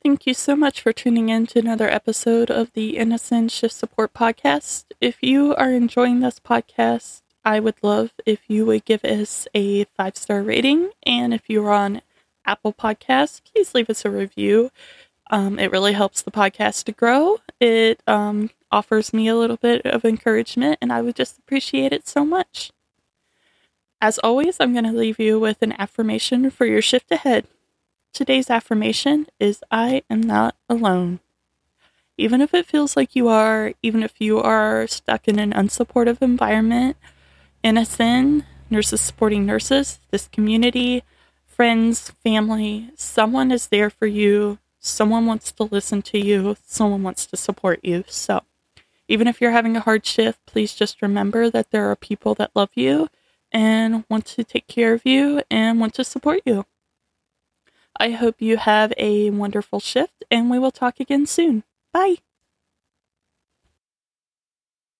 Thank 0.03 0.27
you 0.27 0.33
so 0.33 0.55
much 0.55 0.81
for 0.81 0.93
tuning 0.93 1.29
in 1.29 1.47
to 1.47 1.59
another 1.59 1.89
episode 1.89 2.49
of 2.51 2.71
the 2.73 2.97
NSN 2.97 3.51
Shift 3.51 3.73
Support 3.73 4.13
Podcast. 4.13 4.85
If 5.01 5.17
you 5.21 5.55
are 5.55 5.73
enjoying 5.73 6.19
this 6.19 6.39
podcast, 6.39 7.21
I 7.47 7.61
would 7.61 7.75
love 7.81 8.11
if 8.25 8.41
you 8.49 8.65
would 8.65 8.83
give 8.83 9.05
us 9.05 9.47
a 9.53 9.85
five 9.95 10.17
star 10.17 10.43
rating. 10.43 10.89
And 11.03 11.33
if 11.33 11.43
you're 11.47 11.71
on 11.71 12.01
Apple 12.45 12.73
Podcasts, 12.73 13.39
please 13.41 13.73
leave 13.73 13.89
us 13.89 14.03
a 14.03 14.09
review. 14.09 14.69
Um, 15.31 15.57
it 15.57 15.71
really 15.71 15.93
helps 15.93 16.21
the 16.21 16.29
podcast 16.29 16.83
to 16.83 16.91
grow. 16.91 17.37
It 17.61 18.03
um, 18.05 18.49
offers 18.69 19.13
me 19.13 19.29
a 19.29 19.35
little 19.37 19.55
bit 19.55 19.85
of 19.85 20.03
encouragement, 20.03 20.77
and 20.81 20.91
I 20.91 21.01
would 21.01 21.15
just 21.15 21.37
appreciate 21.37 21.93
it 21.93 22.05
so 22.05 22.25
much. 22.25 22.73
As 24.01 24.19
always, 24.19 24.57
I'm 24.59 24.73
going 24.73 24.83
to 24.83 24.91
leave 24.91 25.17
you 25.17 25.39
with 25.39 25.61
an 25.61 25.73
affirmation 25.79 26.51
for 26.51 26.65
your 26.65 26.81
shift 26.81 27.09
ahead. 27.13 27.47
Today's 28.13 28.49
affirmation 28.49 29.25
is 29.39 29.63
I 29.71 30.03
am 30.09 30.19
not 30.19 30.57
alone. 30.67 31.21
Even 32.17 32.41
if 32.41 32.53
it 32.53 32.65
feels 32.65 32.97
like 32.97 33.15
you 33.15 33.29
are, 33.29 33.71
even 33.81 34.03
if 34.03 34.15
you 34.19 34.37
are 34.37 34.85
stuck 34.85 35.29
in 35.29 35.39
an 35.39 35.53
unsupportive 35.53 36.21
environment, 36.21 36.97
NSN, 37.67 38.45
nurses 38.69 39.01
supporting 39.01 39.45
nurses, 39.45 39.99
this 40.09 40.29
community, 40.29 41.03
friends, 41.45 42.11
family, 42.23 42.91
someone 42.95 43.51
is 43.51 43.67
there 43.67 43.89
for 43.89 44.05
you. 44.05 44.57
Someone 44.79 45.25
wants 45.25 45.51
to 45.51 45.63
listen 45.63 46.01
to 46.03 46.17
you. 46.17 46.55
Someone 46.65 47.03
wants 47.03 47.25
to 47.25 47.35
support 47.35 47.81
you. 47.83 48.05
So, 48.07 48.43
even 49.09 49.27
if 49.27 49.41
you're 49.41 49.51
having 49.51 49.75
a 49.75 49.81
hard 49.81 50.05
shift, 50.05 50.45
please 50.45 50.75
just 50.75 51.01
remember 51.01 51.49
that 51.49 51.71
there 51.71 51.91
are 51.91 51.97
people 51.97 52.35
that 52.35 52.51
love 52.55 52.69
you 52.73 53.09
and 53.51 54.05
want 54.09 54.25
to 54.27 54.45
take 54.45 54.67
care 54.67 54.93
of 54.93 55.05
you 55.05 55.41
and 55.51 55.77
want 55.77 55.93
to 55.95 56.05
support 56.05 56.39
you. 56.45 56.65
I 57.99 58.11
hope 58.11 58.41
you 58.41 58.55
have 58.55 58.93
a 58.95 59.29
wonderful 59.31 59.81
shift, 59.81 60.23
and 60.31 60.49
we 60.49 60.57
will 60.57 60.71
talk 60.71 61.01
again 61.01 61.25
soon. 61.25 61.63
Bye. 61.91 62.17